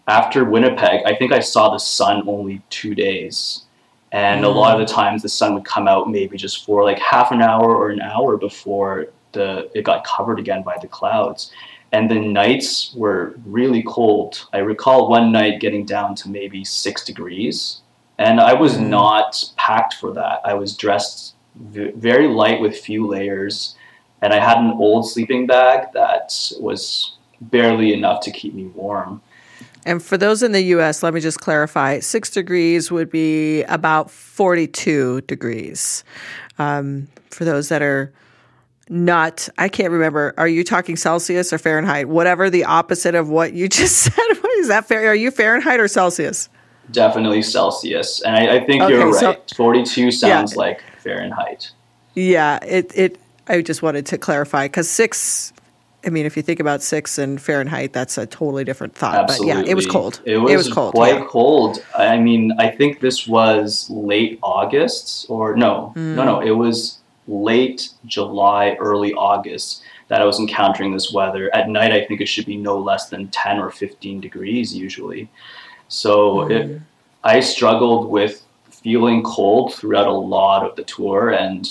After 0.06 0.44
Winnipeg, 0.44 1.02
I 1.06 1.14
think 1.14 1.32
I 1.32 1.40
saw 1.40 1.70
the 1.70 1.78
sun 1.78 2.28
only 2.28 2.62
two 2.68 2.94
days. 2.94 3.62
And 4.12 4.42
mm. 4.42 4.46
a 4.46 4.48
lot 4.48 4.78
of 4.78 4.86
the 4.86 4.92
times 4.92 5.22
the 5.22 5.28
sun 5.28 5.54
would 5.54 5.64
come 5.64 5.86
out 5.86 6.10
maybe 6.10 6.36
just 6.36 6.64
for 6.64 6.82
like 6.82 6.98
half 6.98 7.30
an 7.30 7.42
hour 7.42 7.76
or 7.76 7.90
an 7.90 8.00
hour 8.00 8.36
before 8.36 9.06
the 9.32 9.70
it 9.74 9.82
got 9.82 10.04
covered 10.04 10.40
again 10.40 10.62
by 10.62 10.76
the 10.80 10.88
clouds 10.88 11.52
and 11.92 12.10
the 12.10 12.18
nights 12.18 12.94
were 12.94 13.34
really 13.44 13.82
cold. 13.82 14.46
I 14.52 14.58
recall 14.58 15.08
one 15.08 15.32
night 15.32 15.60
getting 15.60 15.84
down 15.84 16.14
to 16.16 16.28
maybe 16.28 16.64
six 16.64 17.04
degrees, 17.04 17.80
and 18.18 18.40
I 18.40 18.54
was 18.54 18.76
mm. 18.76 18.88
not 18.88 19.44
packed 19.56 19.94
for 19.94 20.12
that. 20.14 20.40
I 20.44 20.54
was 20.54 20.76
dressed 20.76 21.34
v- 21.56 21.92
very 21.92 22.28
light 22.28 22.60
with 22.60 22.76
few 22.76 23.06
layers, 23.06 23.76
and 24.22 24.32
I 24.32 24.38
had 24.38 24.58
an 24.58 24.72
old 24.72 25.08
sleeping 25.08 25.46
bag 25.46 25.88
that 25.94 26.52
was 26.60 27.16
barely 27.40 27.92
enough 27.92 28.20
to 28.22 28.30
keep 28.30 28.54
me 28.54 28.66
warm. 28.66 29.22
And 29.86 30.02
for 30.02 30.18
those 30.18 30.42
in 30.42 30.52
the 30.52 30.62
US, 30.74 31.02
let 31.02 31.14
me 31.14 31.20
just 31.20 31.40
clarify 31.40 32.00
six 32.00 32.30
degrees 32.30 32.90
would 32.90 33.10
be 33.10 33.62
about 33.64 34.10
42 34.10 35.22
degrees. 35.22 36.04
Um, 36.58 37.08
for 37.30 37.44
those 37.46 37.70
that 37.70 37.80
are 37.80 38.12
not 38.90 39.48
I 39.56 39.68
can't 39.68 39.92
remember. 39.92 40.34
Are 40.36 40.48
you 40.48 40.64
talking 40.64 40.96
Celsius 40.96 41.52
or 41.52 41.58
Fahrenheit? 41.58 42.08
Whatever 42.08 42.50
the 42.50 42.64
opposite 42.64 43.14
of 43.14 43.30
what 43.30 43.54
you 43.54 43.68
just 43.80 43.96
said. 43.96 44.12
Is 44.58 44.68
that 44.68 44.86
fair? 44.86 45.08
Are 45.08 45.14
you 45.14 45.30
Fahrenheit 45.30 45.80
or 45.80 45.88
Celsius? 45.88 46.50
Definitely 46.90 47.40
Celsius. 47.42 48.20
And 48.20 48.36
I, 48.36 48.56
I 48.56 48.64
think 48.64 48.82
okay, 48.82 48.92
you're 48.92 49.10
right. 49.10 49.48
So, 49.48 49.56
42 49.56 50.10
sounds 50.10 50.52
yeah. 50.52 50.58
like 50.58 50.82
Fahrenheit. 50.98 51.70
Yeah, 52.14 52.58
it 52.64 52.92
it 52.94 53.18
I 53.46 53.62
just 53.62 53.80
wanted 53.80 54.04
to 54.06 54.18
clarify 54.18 54.68
cuz 54.68 54.90
6 54.90 55.54
I 56.04 56.08
mean, 56.08 56.24
if 56.24 56.36
you 56.36 56.42
think 56.42 56.60
about 56.60 56.82
six 56.82 57.18
and 57.18 57.40
Fahrenheit, 57.40 57.92
that's 57.92 58.16
a 58.16 58.26
totally 58.26 58.64
different 58.64 58.94
thought. 58.94 59.16
Absolutely. 59.16 59.54
But 59.54 59.66
yeah, 59.66 59.70
it 59.70 59.74
was 59.74 59.86
cold. 59.86 60.22
It 60.24 60.38
was, 60.38 60.52
it 60.52 60.56
was 60.56 60.72
cold, 60.72 60.94
quite 60.94 61.16
yeah. 61.16 61.26
cold. 61.28 61.84
I 61.94 62.18
mean, 62.18 62.52
I 62.58 62.70
think 62.70 63.00
this 63.00 63.28
was 63.28 63.88
late 63.90 64.38
August, 64.42 65.26
or 65.28 65.54
no, 65.56 65.92
mm. 65.94 66.14
no, 66.14 66.24
no. 66.24 66.40
It 66.40 66.52
was 66.52 67.00
late 67.30 67.90
July, 68.06 68.76
early 68.80 69.14
August 69.14 69.82
that 70.08 70.20
I 70.20 70.24
was 70.24 70.40
encountering 70.40 70.92
this 70.92 71.12
weather. 71.12 71.54
At 71.54 71.68
night, 71.68 71.92
I 71.92 72.04
think 72.04 72.20
it 72.20 72.26
should 72.26 72.46
be 72.46 72.56
no 72.56 72.78
less 72.78 73.08
than 73.08 73.28
10 73.28 73.58
or 73.58 73.70
15 73.70 74.20
degrees 74.20 74.74
usually. 74.74 75.30
So 75.88 76.38
mm. 76.38 76.50
it, 76.50 76.80
I 77.22 77.40
struggled 77.40 78.10
with 78.10 78.44
feeling 78.70 79.22
cold 79.22 79.74
throughout 79.74 80.06
a 80.06 80.12
lot 80.12 80.66
of 80.66 80.74
the 80.74 80.84
tour 80.84 81.30
and 81.30 81.68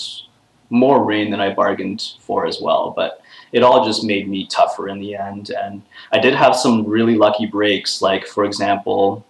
more 0.70 1.04
rain 1.04 1.30
than 1.30 1.40
I 1.40 1.52
bargained 1.52 2.14
for 2.20 2.46
as 2.46 2.60
well. 2.60 2.92
But 2.96 3.20
it 3.52 3.62
all 3.62 3.84
just 3.84 4.04
made 4.04 4.28
me 4.28 4.46
tougher 4.46 4.88
in 4.88 5.00
the 5.00 5.16
end. 5.16 5.50
And 5.50 5.82
I 6.12 6.18
did 6.18 6.34
have 6.34 6.56
some 6.56 6.86
really 6.86 7.16
lucky 7.16 7.46
breaks. 7.46 8.00
Like, 8.00 8.26
for 8.26 8.44
example, 8.44 9.24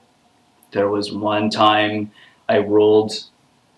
there 0.73 0.89
was 0.89 1.13
one 1.13 1.51
time 1.51 2.13
I 2.49 2.59
rolled, 2.59 3.25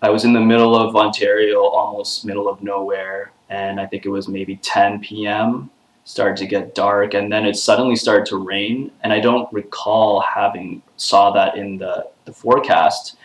I 0.03 0.11
was 0.11 0.25
in 0.25 0.33
the 0.33 0.41
middle 0.41 0.77
of 0.77 0.95
Ontario, 0.97 1.63
almost 1.63 2.25
middle 2.25 2.49
of 2.49 2.63
nowhere. 2.63 3.33
And 3.49 3.81
I 3.81 3.87
think 3.87 4.05
it 4.05 4.11
was 4.11 4.29
maybe 4.29 4.57
10 4.57 5.01
p.m. 5.01 5.71
Started 6.05 6.37
to 6.39 6.47
get 6.47 6.75
dark, 6.75 7.15
and 7.15 7.33
then 7.33 7.47
it 7.47 7.57
suddenly 7.57 7.95
started 7.95 8.27
to 8.27 8.37
rain. 8.37 8.91
And 9.03 9.13
I 9.13 9.21
don't 9.21 9.51
recall 9.53 10.21
having 10.21 10.83
saw 10.97 11.31
that 11.31 11.57
in 11.57 11.79
the, 11.79 12.09
the 12.25 12.33
forecast. 12.33 13.17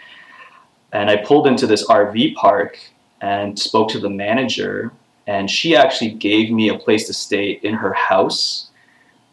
And 0.94 1.10
I 1.10 1.18
pulled 1.18 1.48
into 1.48 1.66
this 1.66 1.88
RV 1.88 2.36
park 2.36 2.80
and 3.22 3.58
spoke 3.58 3.90
to 3.90 4.00
the 4.00 4.10
manager 4.10 4.92
and 5.28 5.52
she 5.52 5.76
actually 5.76 6.12
gave 6.12 6.50
me 6.52 6.70
a 6.70 6.78
place 6.78 7.06
to 7.08 7.14
stay 7.14 7.60
in 7.64 7.74
her 7.74 7.94
house 7.94 8.70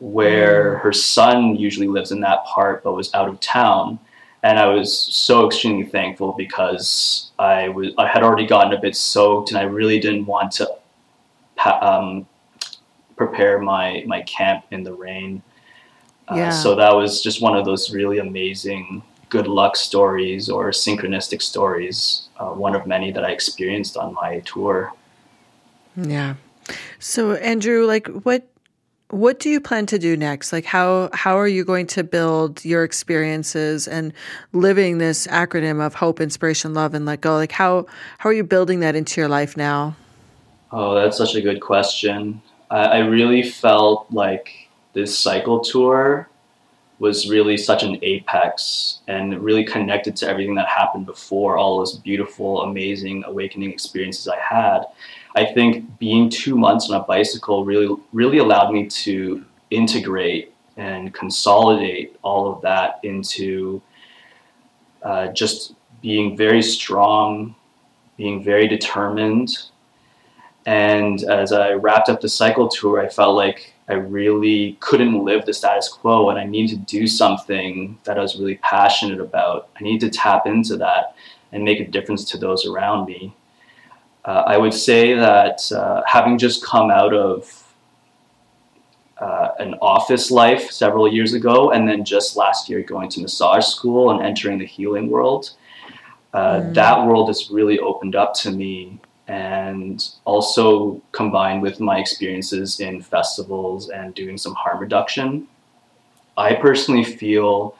where 0.01 0.75
mm. 0.75 0.81
her 0.81 0.93
son 0.93 1.55
usually 1.57 1.87
lives 1.87 2.11
in 2.11 2.21
that 2.21 2.45
part 2.45 2.83
but 2.83 2.95
was 2.95 3.13
out 3.15 3.29
of 3.29 3.39
town 3.41 3.99
and 4.45 4.59
I 4.59 4.67
was 4.67 4.95
so 4.95 5.47
extremely 5.47 5.87
thankful 5.87 6.33
because 6.33 7.33
I 7.39 7.69
was 7.71 7.95
I 7.97 8.07
had 8.07 8.23
already 8.23 8.47
gotten 8.47 8.75
a 8.75 8.81
bit 8.81 8.95
soaked 8.95 9.51
and 9.51 9.59
I 9.59 9.63
really 9.63 9.99
didn't 9.99 10.27
want 10.27 10.53
to 10.53 10.71
um, 11.67 12.27
prepare 13.17 13.59
my 13.59 14.05
my 14.07 14.21
camp 14.23 14.67
in 14.71 14.85
the 14.85 14.93
rain. 14.93 15.43
Uh, 16.31 16.37
yeah. 16.37 16.51
So 16.51 16.75
that 16.77 16.95
was 16.95 17.23
just 17.23 17.41
one 17.41 17.57
of 17.57 17.65
those 17.65 17.91
really 17.91 18.19
amazing 18.19 19.03
good 19.31 19.47
luck 19.47 19.77
stories 19.77 20.51
or 20.51 20.71
synchronistic 20.71 21.41
stories. 21.41 22.29
Uh, 22.37 22.51
one 22.51 22.77
of 22.77 22.87
many 22.87 23.11
that 23.13 23.25
I 23.25 23.31
experienced 23.31 23.97
on 23.97 24.13
my 24.13 24.41
tour. 24.41 24.93
Yeah. 25.97 26.35
So 26.99 27.33
Andrew, 27.33 27.87
like 27.87 28.09
what 28.09 28.47
what 29.11 29.39
do 29.39 29.49
you 29.49 29.61
plan 29.61 29.87
to 29.87 29.99
do 29.99 30.17
next? 30.17 30.53
Like 30.53 30.65
how 30.65 31.11
how 31.13 31.39
are 31.39 31.49
you 31.49 31.65
going 31.65 31.87
to 31.89 32.03
build 32.03 32.65
your 32.65 32.85
experiences 32.85 33.87
and 33.87 34.13
living 34.53 34.99
this 34.99 35.27
acronym 35.27 35.85
of 35.85 35.95
hope, 35.95 36.21
inspiration, 36.21 36.75
love 36.75 36.95
and 36.95 37.05
let 37.07 37.21
go? 37.21 37.35
Like 37.37 37.53
how 37.53 37.87
how 38.19 38.31
are 38.31 38.33
you 38.33 38.45
building 38.45 38.81
that 38.81 38.97
into 38.97 39.21
your 39.21 39.29
life 39.29 39.57
now? 39.57 39.97
Oh, 40.73 40.95
that's 40.95 41.17
such 41.17 41.35
a 41.35 41.41
good 41.41 41.61
question. 41.61 42.43
I, 42.71 42.85
I 42.85 42.99
really 42.99 43.43
felt 43.43 44.07
like 44.11 44.69
this 44.95 45.17
cycle 45.17 45.61
tour 45.61 46.29
was 46.99 47.29
really 47.29 47.57
such 47.57 47.83
an 47.83 47.99
apex 48.03 49.01
and 49.09 49.41
really 49.43 49.65
connected 49.65 50.17
to 50.17 50.29
everything 50.29 50.55
that 50.55 50.69
happened 50.69 51.07
before 51.07 51.59
all 51.59 51.79
those 51.79 51.99
beautiful, 51.99 52.63
amazing 52.63 53.25
awakening 53.27 53.71
experiences 53.71 54.29
I 54.29 54.39
had. 54.39 54.85
I 55.35 55.45
think 55.45 55.99
being 55.99 56.31
two 56.31 56.57
months 56.57 56.89
on 56.91 57.01
a 57.01 57.05
bicycle 57.05 57.65
really 57.65 57.95
really 58.13 58.39
allowed 58.39 58.73
me 58.73 58.87
to 58.87 59.45
integrate 59.71 60.53
and 60.77 61.13
consolidate 61.13 62.17
all 62.23 62.53
of 62.53 62.63
that 62.63 63.01
into 63.03 63.83
uh, 65.03 65.29
just 65.29 65.75
being 66.01 66.37
very 66.37 66.63
strong, 66.63 67.55
being 68.17 68.43
very 68.43 68.69
determined. 68.69 69.59
And 70.67 71.23
as 71.25 71.53
I 71.53 71.73
wrapped 71.73 72.09
up 72.09 72.21
the 72.21 72.29
cycle 72.29 72.69
tour, 72.69 73.01
I 73.01 73.09
felt 73.09 73.37
like 73.37 73.75
I 73.89 73.95
really 73.95 74.79
couldn't 74.81 75.25
live 75.25 75.45
the 75.45 75.53
status 75.53 75.89
quo 75.89 76.31
and 76.31 76.39
I 76.39 76.45
needed 76.45 76.87
to 76.89 76.99
do 76.99 77.07
something 77.07 77.99
that 78.05 78.19
I 78.19 78.23
was 78.23 78.37
really 78.37 78.57
passionate 78.57 79.21
about. 79.21 79.69
I 79.79 79.83
needed 79.83 80.13
to 80.13 80.19
tap 80.19 80.47
into 80.47 80.77
that 80.79 81.15
and 81.53 81.65
make 81.65 81.81
a 81.81 81.87
difference 81.87 82.25
to 82.31 82.39
those 82.39 82.67
around 82.67 83.07
me 83.07 83.35
uh, 84.25 84.45
I 84.47 84.57
would 84.57 84.75
say 84.75 85.15
that 85.15 85.71
uh, 85.73 86.03
having 86.07 86.39
just 86.39 86.65
come 86.65 86.91
out 86.91 87.13
of 87.13 87.61
uh, 89.19 89.51
an 89.59 89.75
office 89.81 90.31
life 90.31 90.71
several 90.71 91.13
years 91.13 91.35
ago, 91.35 91.71
and 91.71 91.89
then 91.89 92.05
just 92.05 92.37
last 92.37 92.69
year 92.69 92.83
going 92.83 93.09
to 93.11 93.21
massage 93.21 93.67
school 93.67 94.11
and 94.11 94.23
entering 94.23 94.59
the 94.59 94.67
healing 94.67 95.09
world, 95.11 95.53
uh, 96.33 96.61
mm. 96.61 96.75
that 96.75 97.07
world 97.07 97.29
has 97.29 97.51
really 97.51 97.79
opened 97.79 98.17
up 98.17 98.35
to 98.35 98.51
me. 98.51 98.99
And 99.27 100.07
also 100.27 101.01
combined 101.13 101.63
with 101.63 101.81
my 101.81 101.99
experiences 101.99 102.79
in 102.79 103.01
festivals 103.01 103.89
and 103.89 104.15
doing 104.15 104.37
some 104.37 104.53
harm 104.53 104.79
reduction, 104.79 105.49
I 106.37 106.53
personally 106.55 107.05
feel 107.05 107.75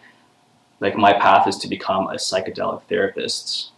like 0.81 0.97
my 0.97 1.13
path 1.13 1.47
is 1.47 1.59
to 1.59 1.69
become 1.69 2.07
a 2.07 2.15
psychedelic 2.15 2.85
therapist. 2.85 3.73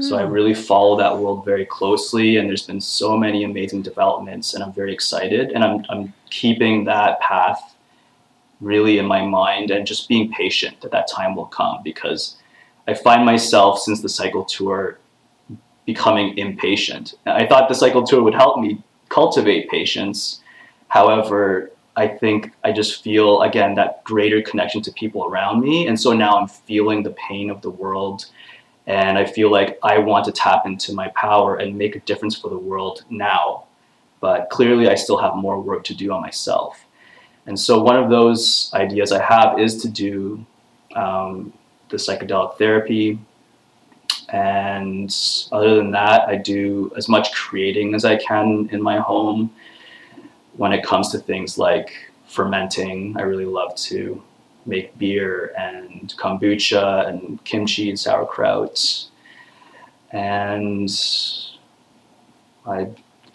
So 0.00 0.16
I 0.16 0.24
hmm. 0.24 0.32
really 0.32 0.54
follow 0.54 0.96
that 0.98 1.18
world 1.18 1.44
very 1.44 1.64
closely, 1.64 2.36
and 2.36 2.48
there's 2.48 2.66
been 2.66 2.80
so 2.80 3.16
many 3.16 3.44
amazing 3.44 3.82
developments, 3.82 4.54
and 4.54 4.62
I'm 4.62 4.72
very 4.72 4.92
excited. 4.92 5.52
And 5.52 5.64
I'm 5.64 5.84
I'm 5.88 6.12
keeping 6.30 6.84
that 6.84 7.20
path 7.20 7.76
really 8.60 8.98
in 8.98 9.06
my 9.06 9.24
mind, 9.24 9.70
and 9.70 9.86
just 9.86 10.08
being 10.08 10.30
patient 10.32 10.80
that 10.80 10.90
that 10.92 11.08
time 11.08 11.34
will 11.34 11.46
come 11.46 11.80
because 11.82 12.36
I 12.86 12.94
find 12.94 13.24
myself 13.24 13.80
since 13.80 14.00
the 14.00 14.08
cycle 14.08 14.44
tour 14.44 14.98
becoming 15.86 16.36
impatient. 16.36 17.14
I 17.24 17.46
thought 17.46 17.68
the 17.68 17.74
cycle 17.74 18.02
tour 18.02 18.22
would 18.22 18.34
help 18.34 18.60
me 18.60 18.82
cultivate 19.08 19.70
patience. 19.70 20.40
However, 20.88 21.70
I 21.96 22.06
think 22.06 22.52
I 22.62 22.72
just 22.72 23.02
feel 23.02 23.42
again 23.42 23.74
that 23.74 24.04
greater 24.04 24.40
connection 24.42 24.82
to 24.82 24.92
people 24.92 25.24
around 25.24 25.60
me, 25.60 25.86
and 25.86 25.98
so 25.98 26.12
now 26.12 26.38
I'm 26.38 26.48
feeling 26.48 27.02
the 27.02 27.10
pain 27.28 27.50
of 27.50 27.62
the 27.62 27.70
world 27.70 28.26
and 28.88 29.18
I 29.18 29.26
feel 29.26 29.52
like 29.52 29.78
I 29.82 29.98
want 29.98 30.24
to 30.24 30.32
tap 30.32 30.64
into 30.64 30.94
my 30.94 31.08
power 31.08 31.56
and 31.56 31.76
make 31.76 31.94
a 31.94 32.00
difference 32.00 32.34
for 32.36 32.48
the 32.48 32.58
world 32.58 33.04
now. 33.10 33.64
But 34.20 34.48
clearly, 34.48 34.88
I 34.88 34.94
still 34.94 35.18
have 35.18 35.36
more 35.36 35.60
work 35.60 35.84
to 35.84 35.94
do 35.94 36.10
on 36.10 36.22
myself. 36.22 36.84
And 37.46 37.60
so, 37.60 37.82
one 37.82 38.02
of 38.02 38.08
those 38.08 38.70
ideas 38.72 39.12
I 39.12 39.22
have 39.22 39.60
is 39.60 39.82
to 39.82 39.88
do 39.88 40.44
um, 40.96 41.52
the 41.90 41.98
psychedelic 41.98 42.56
therapy. 42.56 43.18
And 44.30 45.14
other 45.52 45.76
than 45.76 45.90
that, 45.90 46.26
I 46.26 46.36
do 46.36 46.90
as 46.96 47.10
much 47.10 47.30
creating 47.32 47.94
as 47.94 48.06
I 48.06 48.16
can 48.16 48.70
in 48.72 48.82
my 48.82 48.98
home. 48.98 49.52
When 50.56 50.72
it 50.72 50.82
comes 50.82 51.10
to 51.12 51.18
things 51.18 51.58
like 51.58 51.92
fermenting, 52.26 53.16
I 53.18 53.22
really 53.22 53.44
love 53.44 53.76
to 53.76 54.22
make 54.68 54.96
beer 54.98 55.52
and 55.58 56.14
kombucha 56.18 57.08
and 57.08 57.42
kimchi 57.44 57.88
and 57.88 57.98
sauerkraut. 57.98 59.06
And 60.12 60.90
I, 62.66 62.88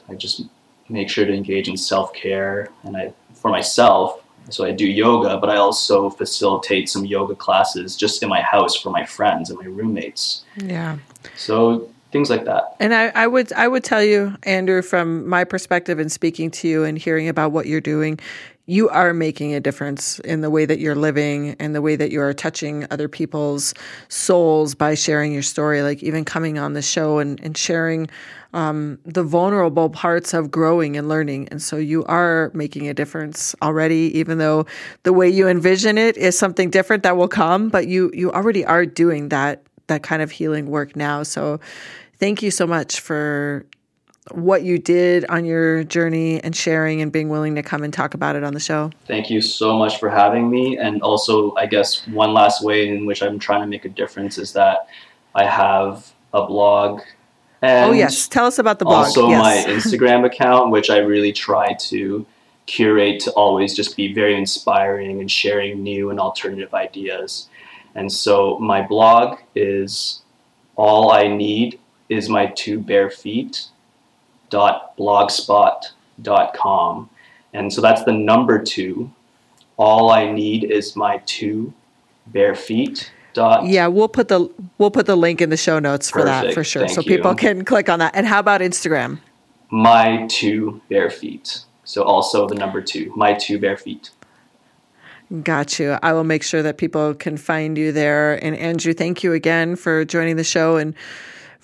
I 0.08 0.13
just 0.15 0.43
make 0.89 1.10
sure 1.10 1.26
to 1.26 1.34
engage 1.34 1.67
in 1.67 1.76
self 1.76 2.13
care 2.13 2.69
and 2.84 2.96
I, 2.96 3.13
for 3.34 3.50
myself. 3.50 4.19
So 4.50 4.65
I 4.65 4.72
do 4.72 4.86
yoga, 4.86 5.38
but 5.38 5.50
I 5.50 5.56
also 5.56 6.10
facilitate 6.10 6.89
some 6.89 7.06
yoga 7.06 7.34
classes 7.34 7.96
just 7.96 8.22
in 8.22 8.30
my 8.30 8.41
house 8.41 8.76
for 8.76 8.89
my 8.89 9.06
friends 9.06 9.50
and 9.50 9.58
my 9.58 9.65
roommates. 9.65 10.43
Yeah. 10.58 10.98
So 11.36 11.89
things 12.13 12.30
like 12.30 12.46
that. 12.46 12.76
And 12.80 12.93
I, 12.93 13.08
I 13.15 13.28
would 13.28 13.52
I 13.54 13.67
would 13.67 13.84
tell 13.84 14.04
you, 14.04 14.38
Andrew, 14.43 14.82
from 14.82 15.28
my 15.28 15.43
perspective 15.43 15.98
and 16.00 16.12
speaking 16.12 16.52
to 16.52 16.67
you 16.67 16.84
and 16.84 16.98
hearing 16.98 17.28
about 17.28 17.52
what 17.52 17.65
you're 17.65 17.82
doing, 17.82 18.19
you 18.65 18.88
are 18.89 19.13
making 19.13 19.54
a 19.54 19.60
difference 19.60 20.19
in 20.19 20.41
the 20.41 20.49
way 20.49 20.65
that 20.65 20.80
you're 20.80 20.95
living 20.95 21.56
and 21.60 21.76
the 21.76 21.82
way 21.82 21.97
that 21.97 22.12
you 22.12 22.21
are 22.21 22.34
touching 22.34 22.86
other 22.91 23.10
people's 23.10 23.73
souls 24.08 24.73
by 24.73 24.93
sharing 24.93 25.34
your 25.34 25.41
story, 25.41 25.82
like 25.82 26.02
even 26.02 26.23
coming 26.23 26.58
on 26.58 26.73
the 26.73 26.82
show 26.82 27.19
and, 27.19 27.41
and 27.43 27.58
sharing 27.58 28.10
um, 28.54 28.99
the 29.04 29.23
vulnerable 29.23 29.89
parts 29.89 30.34
of 30.34 30.49
growing 30.49 30.95
and 30.95 31.10
learning. 31.10 31.49
And 31.49 31.62
so 31.62 31.76
you 31.76 32.06
are 32.06 32.52
making 32.54 32.88
a 32.88 32.93
difference 32.93 33.54
already, 33.62 34.17
even 34.17 34.38
though 34.38 34.65
the 35.04 35.12
way 35.12 35.28
you 35.28 35.47
envision 35.47 35.97
it 35.97 36.15
is 36.15 36.38
something 36.38 36.69
different 36.69 37.04
that 37.04 37.17
will 37.17 37.28
come, 37.28 37.67
but 37.67 37.88
you, 37.88 38.12
you 38.13 38.32
already 38.32 38.65
are 38.65 38.86
doing 38.86 39.30
that, 39.30 39.63
that 39.88 40.04
kind 40.04 40.21
of 40.21 40.32
healing 40.32 40.67
work 40.67 40.95
now. 40.95 41.23
So 41.23 41.60
thank 42.17 42.41
you 42.41 42.52
so 42.52 42.65
much 42.65 43.02
for 43.02 43.65
what 44.31 44.63
you 44.63 44.77
did 44.77 45.25
on 45.25 45.45
your 45.45 45.83
journey 45.83 46.41
and 46.43 46.55
sharing 46.55 47.01
and 47.01 47.12
being 47.12 47.29
willing 47.29 47.55
to 47.55 47.63
come 47.63 47.83
and 47.83 47.93
talk 47.93 48.13
about 48.13 48.36
it 48.36 48.43
on 48.43 48.53
the 48.53 48.59
show. 48.59 48.91
Thank 49.05 49.29
you 49.29 49.41
so 49.41 49.77
much 49.77 49.99
for 49.99 50.09
having 50.09 50.49
me. 50.49 50.77
And 50.77 51.01
also, 51.01 51.53
I 51.55 51.65
guess 51.65 52.07
one 52.07 52.33
last 52.33 52.63
way 52.63 52.88
in 52.88 53.05
which 53.05 53.21
I'm 53.21 53.38
trying 53.38 53.62
to 53.62 53.67
make 53.67 53.86
a 53.86 53.89
difference 53.89 54.38
is 54.38 54.53
that 54.53 54.88
I 55.36 55.45
have 55.45 56.13
a 56.33 56.45
blog. 56.45 57.01
And 57.62 57.91
oh, 57.91 57.93
yes. 57.93 58.27
Tell 58.27 58.45
us 58.45 58.59
about 58.59 58.79
the 58.79 58.86
blog. 58.86 59.05
Also, 59.05 59.27
yes. 59.27 59.67
my 59.67 59.73
Instagram 59.73 60.25
account, 60.31 60.71
which 60.71 60.89
I 60.89 60.97
really 60.99 61.33
try 61.33 61.73
to 61.73 62.25
curate 62.65 63.19
to 63.21 63.31
always 63.31 63.75
just 63.75 63.97
be 63.97 64.13
very 64.13 64.38
inspiring 64.38 65.19
and 65.19 65.29
sharing 65.29 65.83
new 65.83 66.09
and 66.09 66.19
alternative 66.19 66.73
ideas. 66.73 67.49
And 67.95 68.12
so, 68.12 68.57
my 68.59 68.81
blog 68.81 69.39
is 69.53 70.21
All 70.75 71.12
I 71.12 71.27
Need 71.27 71.79
is 72.09 72.29
My 72.29 72.47
Two 72.47 72.79
Bare 72.79 73.09
Feet 73.09 73.67
blogspot.com. 74.54 77.10
And 77.54 77.72
so 77.72 77.82
that's 77.82 78.04
the 78.04 78.13
number 78.13 78.62
two. 78.62 79.12
All 79.78 80.12
I 80.12 80.30
need 80.32 80.66
is 80.66 80.96
my 80.96 81.22
two 81.26 81.74
bare 82.28 82.56
feet. 82.56 83.12
Dot. 83.34 83.66
Yeah, 83.66 83.88
we'll 83.88 84.10
put 84.10 84.28
the 84.28 84.48
we'll 84.78 84.92
put 84.92 85.08
the 85.08 85.16
link 85.16 85.42
in 85.42 85.50
the 85.50 85.58
show 85.58 85.80
notes 85.80 86.08
for 86.08 86.24
that 86.24 86.54
for 86.54 86.63
sure, 86.63 86.84
Thank 86.84 86.96
so 86.96 87.02
people 87.02 87.32
you. 87.32 87.38
can 87.38 87.66
click 87.66 87.89
on 87.89 87.98
that. 87.98 88.16
And 88.16 88.28
how 88.28 88.39
about 88.39 88.62
Instagram? 88.62 89.18
My 89.72 90.28
two 90.28 90.80
bare 90.88 91.10
feet. 91.10 91.66
So 91.84 92.04
also 92.04 92.48
the 92.48 92.54
number 92.54 92.80
two. 92.80 93.12
My 93.16 93.34
two 93.34 93.58
bare 93.58 93.76
feet. 93.76 94.12
Got 95.42 95.80
you. 95.80 95.98
I 96.04 96.13
will 96.13 96.24
make 96.24 96.44
sure 96.44 96.62
that 96.62 96.78
people 96.78 97.16
can 97.16 97.38
find 97.38 97.76
you 97.76 97.92
there. 97.92 98.36
And 98.44 98.56
Andrew, 98.56 98.94
thank 98.94 99.24
you 99.24 99.34
again 99.34 99.76
for 99.76 100.06
joining 100.06 100.36
the 100.36 100.44
show. 100.44 100.78
And 100.78 100.94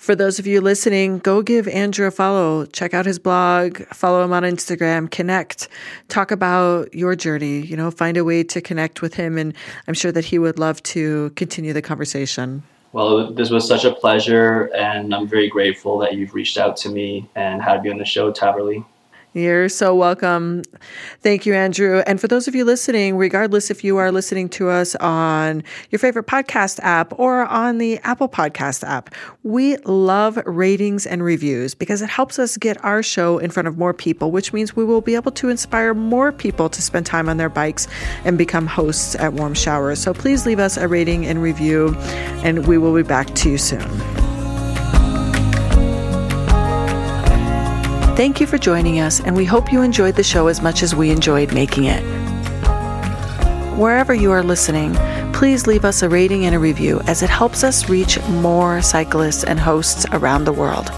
for 0.00 0.14
those 0.14 0.38
of 0.38 0.46
you 0.46 0.62
listening, 0.62 1.18
go 1.18 1.42
give 1.42 1.68
Andrew 1.68 2.06
a 2.06 2.10
follow. 2.10 2.64
Check 2.64 2.94
out 2.94 3.04
his 3.04 3.18
blog, 3.18 3.82
follow 3.88 4.24
him 4.24 4.32
on 4.32 4.44
Instagram, 4.44 5.10
connect, 5.10 5.68
talk 6.08 6.30
about 6.30 6.94
your 6.94 7.14
journey, 7.14 7.60
you 7.60 7.76
know, 7.76 7.90
find 7.90 8.16
a 8.16 8.24
way 8.24 8.42
to 8.44 8.62
connect 8.62 9.02
with 9.02 9.12
him. 9.12 9.36
And 9.36 9.52
I'm 9.86 9.92
sure 9.92 10.10
that 10.10 10.24
he 10.24 10.38
would 10.38 10.58
love 10.58 10.82
to 10.84 11.28
continue 11.36 11.74
the 11.74 11.82
conversation. 11.82 12.62
Well, 12.92 13.30
this 13.30 13.50
was 13.50 13.68
such 13.68 13.84
a 13.84 13.92
pleasure, 13.92 14.74
and 14.74 15.14
I'm 15.14 15.28
very 15.28 15.50
grateful 15.50 15.98
that 15.98 16.14
you've 16.14 16.32
reached 16.32 16.56
out 16.56 16.78
to 16.78 16.88
me 16.88 17.28
and 17.34 17.60
had 17.60 17.82
me 17.82 17.90
on 17.90 17.98
the 17.98 18.06
show, 18.06 18.32
Tahverlee. 18.32 18.82
You're 19.32 19.68
so 19.68 19.94
welcome. 19.94 20.62
Thank 21.20 21.46
you, 21.46 21.54
Andrew. 21.54 22.02
And 22.06 22.20
for 22.20 22.26
those 22.26 22.48
of 22.48 22.54
you 22.56 22.64
listening, 22.64 23.16
regardless 23.16 23.70
if 23.70 23.84
you 23.84 23.96
are 23.98 24.10
listening 24.10 24.48
to 24.50 24.68
us 24.68 24.96
on 24.96 25.62
your 25.90 26.00
favorite 26.00 26.26
podcast 26.26 26.80
app 26.82 27.16
or 27.16 27.46
on 27.46 27.78
the 27.78 27.98
Apple 27.98 28.28
Podcast 28.28 28.82
app, 28.82 29.14
we 29.44 29.76
love 29.78 30.36
ratings 30.46 31.06
and 31.06 31.22
reviews 31.22 31.76
because 31.76 32.02
it 32.02 32.10
helps 32.10 32.40
us 32.40 32.56
get 32.56 32.82
our 32.84 33.04
show 33.04 33.38
in 33.38 33.50
front 33.50 33.68
of 33.68 33.78
more 33.78 33.94
people, 33.94 34.32
which 34.32 34.52
means 34.52 34.74
we 34.74 34.84
will 34.84 35.00
be 35.00 35.14
able 35.14 35.32
to 35.32 35.48
inspire 35.48 35.94
more 35.94 36.32
people 36.32 36.68
to 36.68 36.82
spend 36.82 37.06
time 37.06 37.28
on 37.28 37.36
their 37.36 37.48
bikes 37.48 37.86
and 38.24 38.36
become 38.36 38.66
hosts 38.66 39.14
at 39.14 39.32
Warm 39.34 39.54
Showers. 39.54 40.02
So 40.02 40.12
please 40.12 40.44
leave 40.44 40.58
us 40.58 40.76
a 40.76 40.88
rating 40.88 41.24
and 41.24 41.40
review, 41.40 41.94
and 42.42 42.66
we 42.66 42.78
will 42.78 42.94
be 42.94 43.04
back 43.04 43.32
to 43.36 43.50
you 43.50 43.58
soon. 43.58 44.19
Thank 48.20 48.38
you 48.38 48.46
for 48.46 48.58
joining 48.58 49.00
us, 49.00 49.18
and 49.18 49.34
we 49.34 49.46
hope 49.46 49.72
you 49.72 49.80
enjoyed 49.80 50.14
the 50.14 50.22
show 50.22 50.48
as 50.48 50.60
much 50.60 50.82
as 50.82 50.94
we 50.94 51.08
enjoyed 51.08 51.54
making 51.54 51.84
it. 51.86 52.02
Wherever 53.78 54.12
you 54.12 54.30
are 54.30 54.42
listening, 54.42 54.94
please 55.32 55.66
leave 55.66 55.86
us 55.86 56.02
a 56.02 56.08
rating 56.10 56.44
and 56.44 56.54
a 56.54 56.58
review 56.58 57.00
as 57.06 57.22
it 57.22 57.30
helps 57.30 57.64
us 57.64 57.88
reach 57.88 58.22
more 58.24 58.82
cyclists 58.82 59.42
and 59.42 59.58
hosts 59.58 60.04
around 60.12 60.44
the 60.44 60.52
world. 60.52 60.90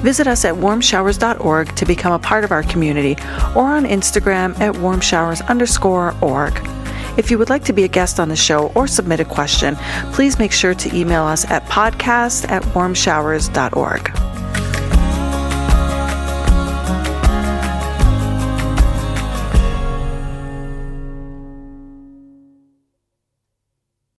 Visit 0.00 0.26
us 0.26 0.46
at 0.46 0.54
warmshowers.org 0.54 1.76
to 1.76 1.84
become 1.84 2.14
a 2.14 2.18
part 2.18 2.44
of 2.44 2.50
our 2.50 2.62
community 2.62 3.12
or 3.54 3.66
on 3.66 3.84
Instagram 3.84 4.58
at 4.58 4.74
warmshowers 4.76 5.46
underscore 5.48 6.14
org. 6.22 6.58
If 7.18 7.30
you 7.30 7.36
would 7.36 7.50
like 7.50 7.64
to 7.64 7.74
be 7.74 7.84
a 7.84 7.88
guest 7.88 8.18
on 8.18 8.30
the 8.30 8.36
show 8.36 8.72
or 8.74 8.86
submit 8.86 9.20
a 9.20 9.26
question, 9.26 9.76
please 10.14 10.38
make 10.38 10.50
sure 10.50 10.72
to 10.72 10.96
email 10.96 11.24
us 11.24 11.44
at 11.50 11.66
podcast 11.66 12.50
at 12.50 12.62
warmshowers.org. 12.72 14.33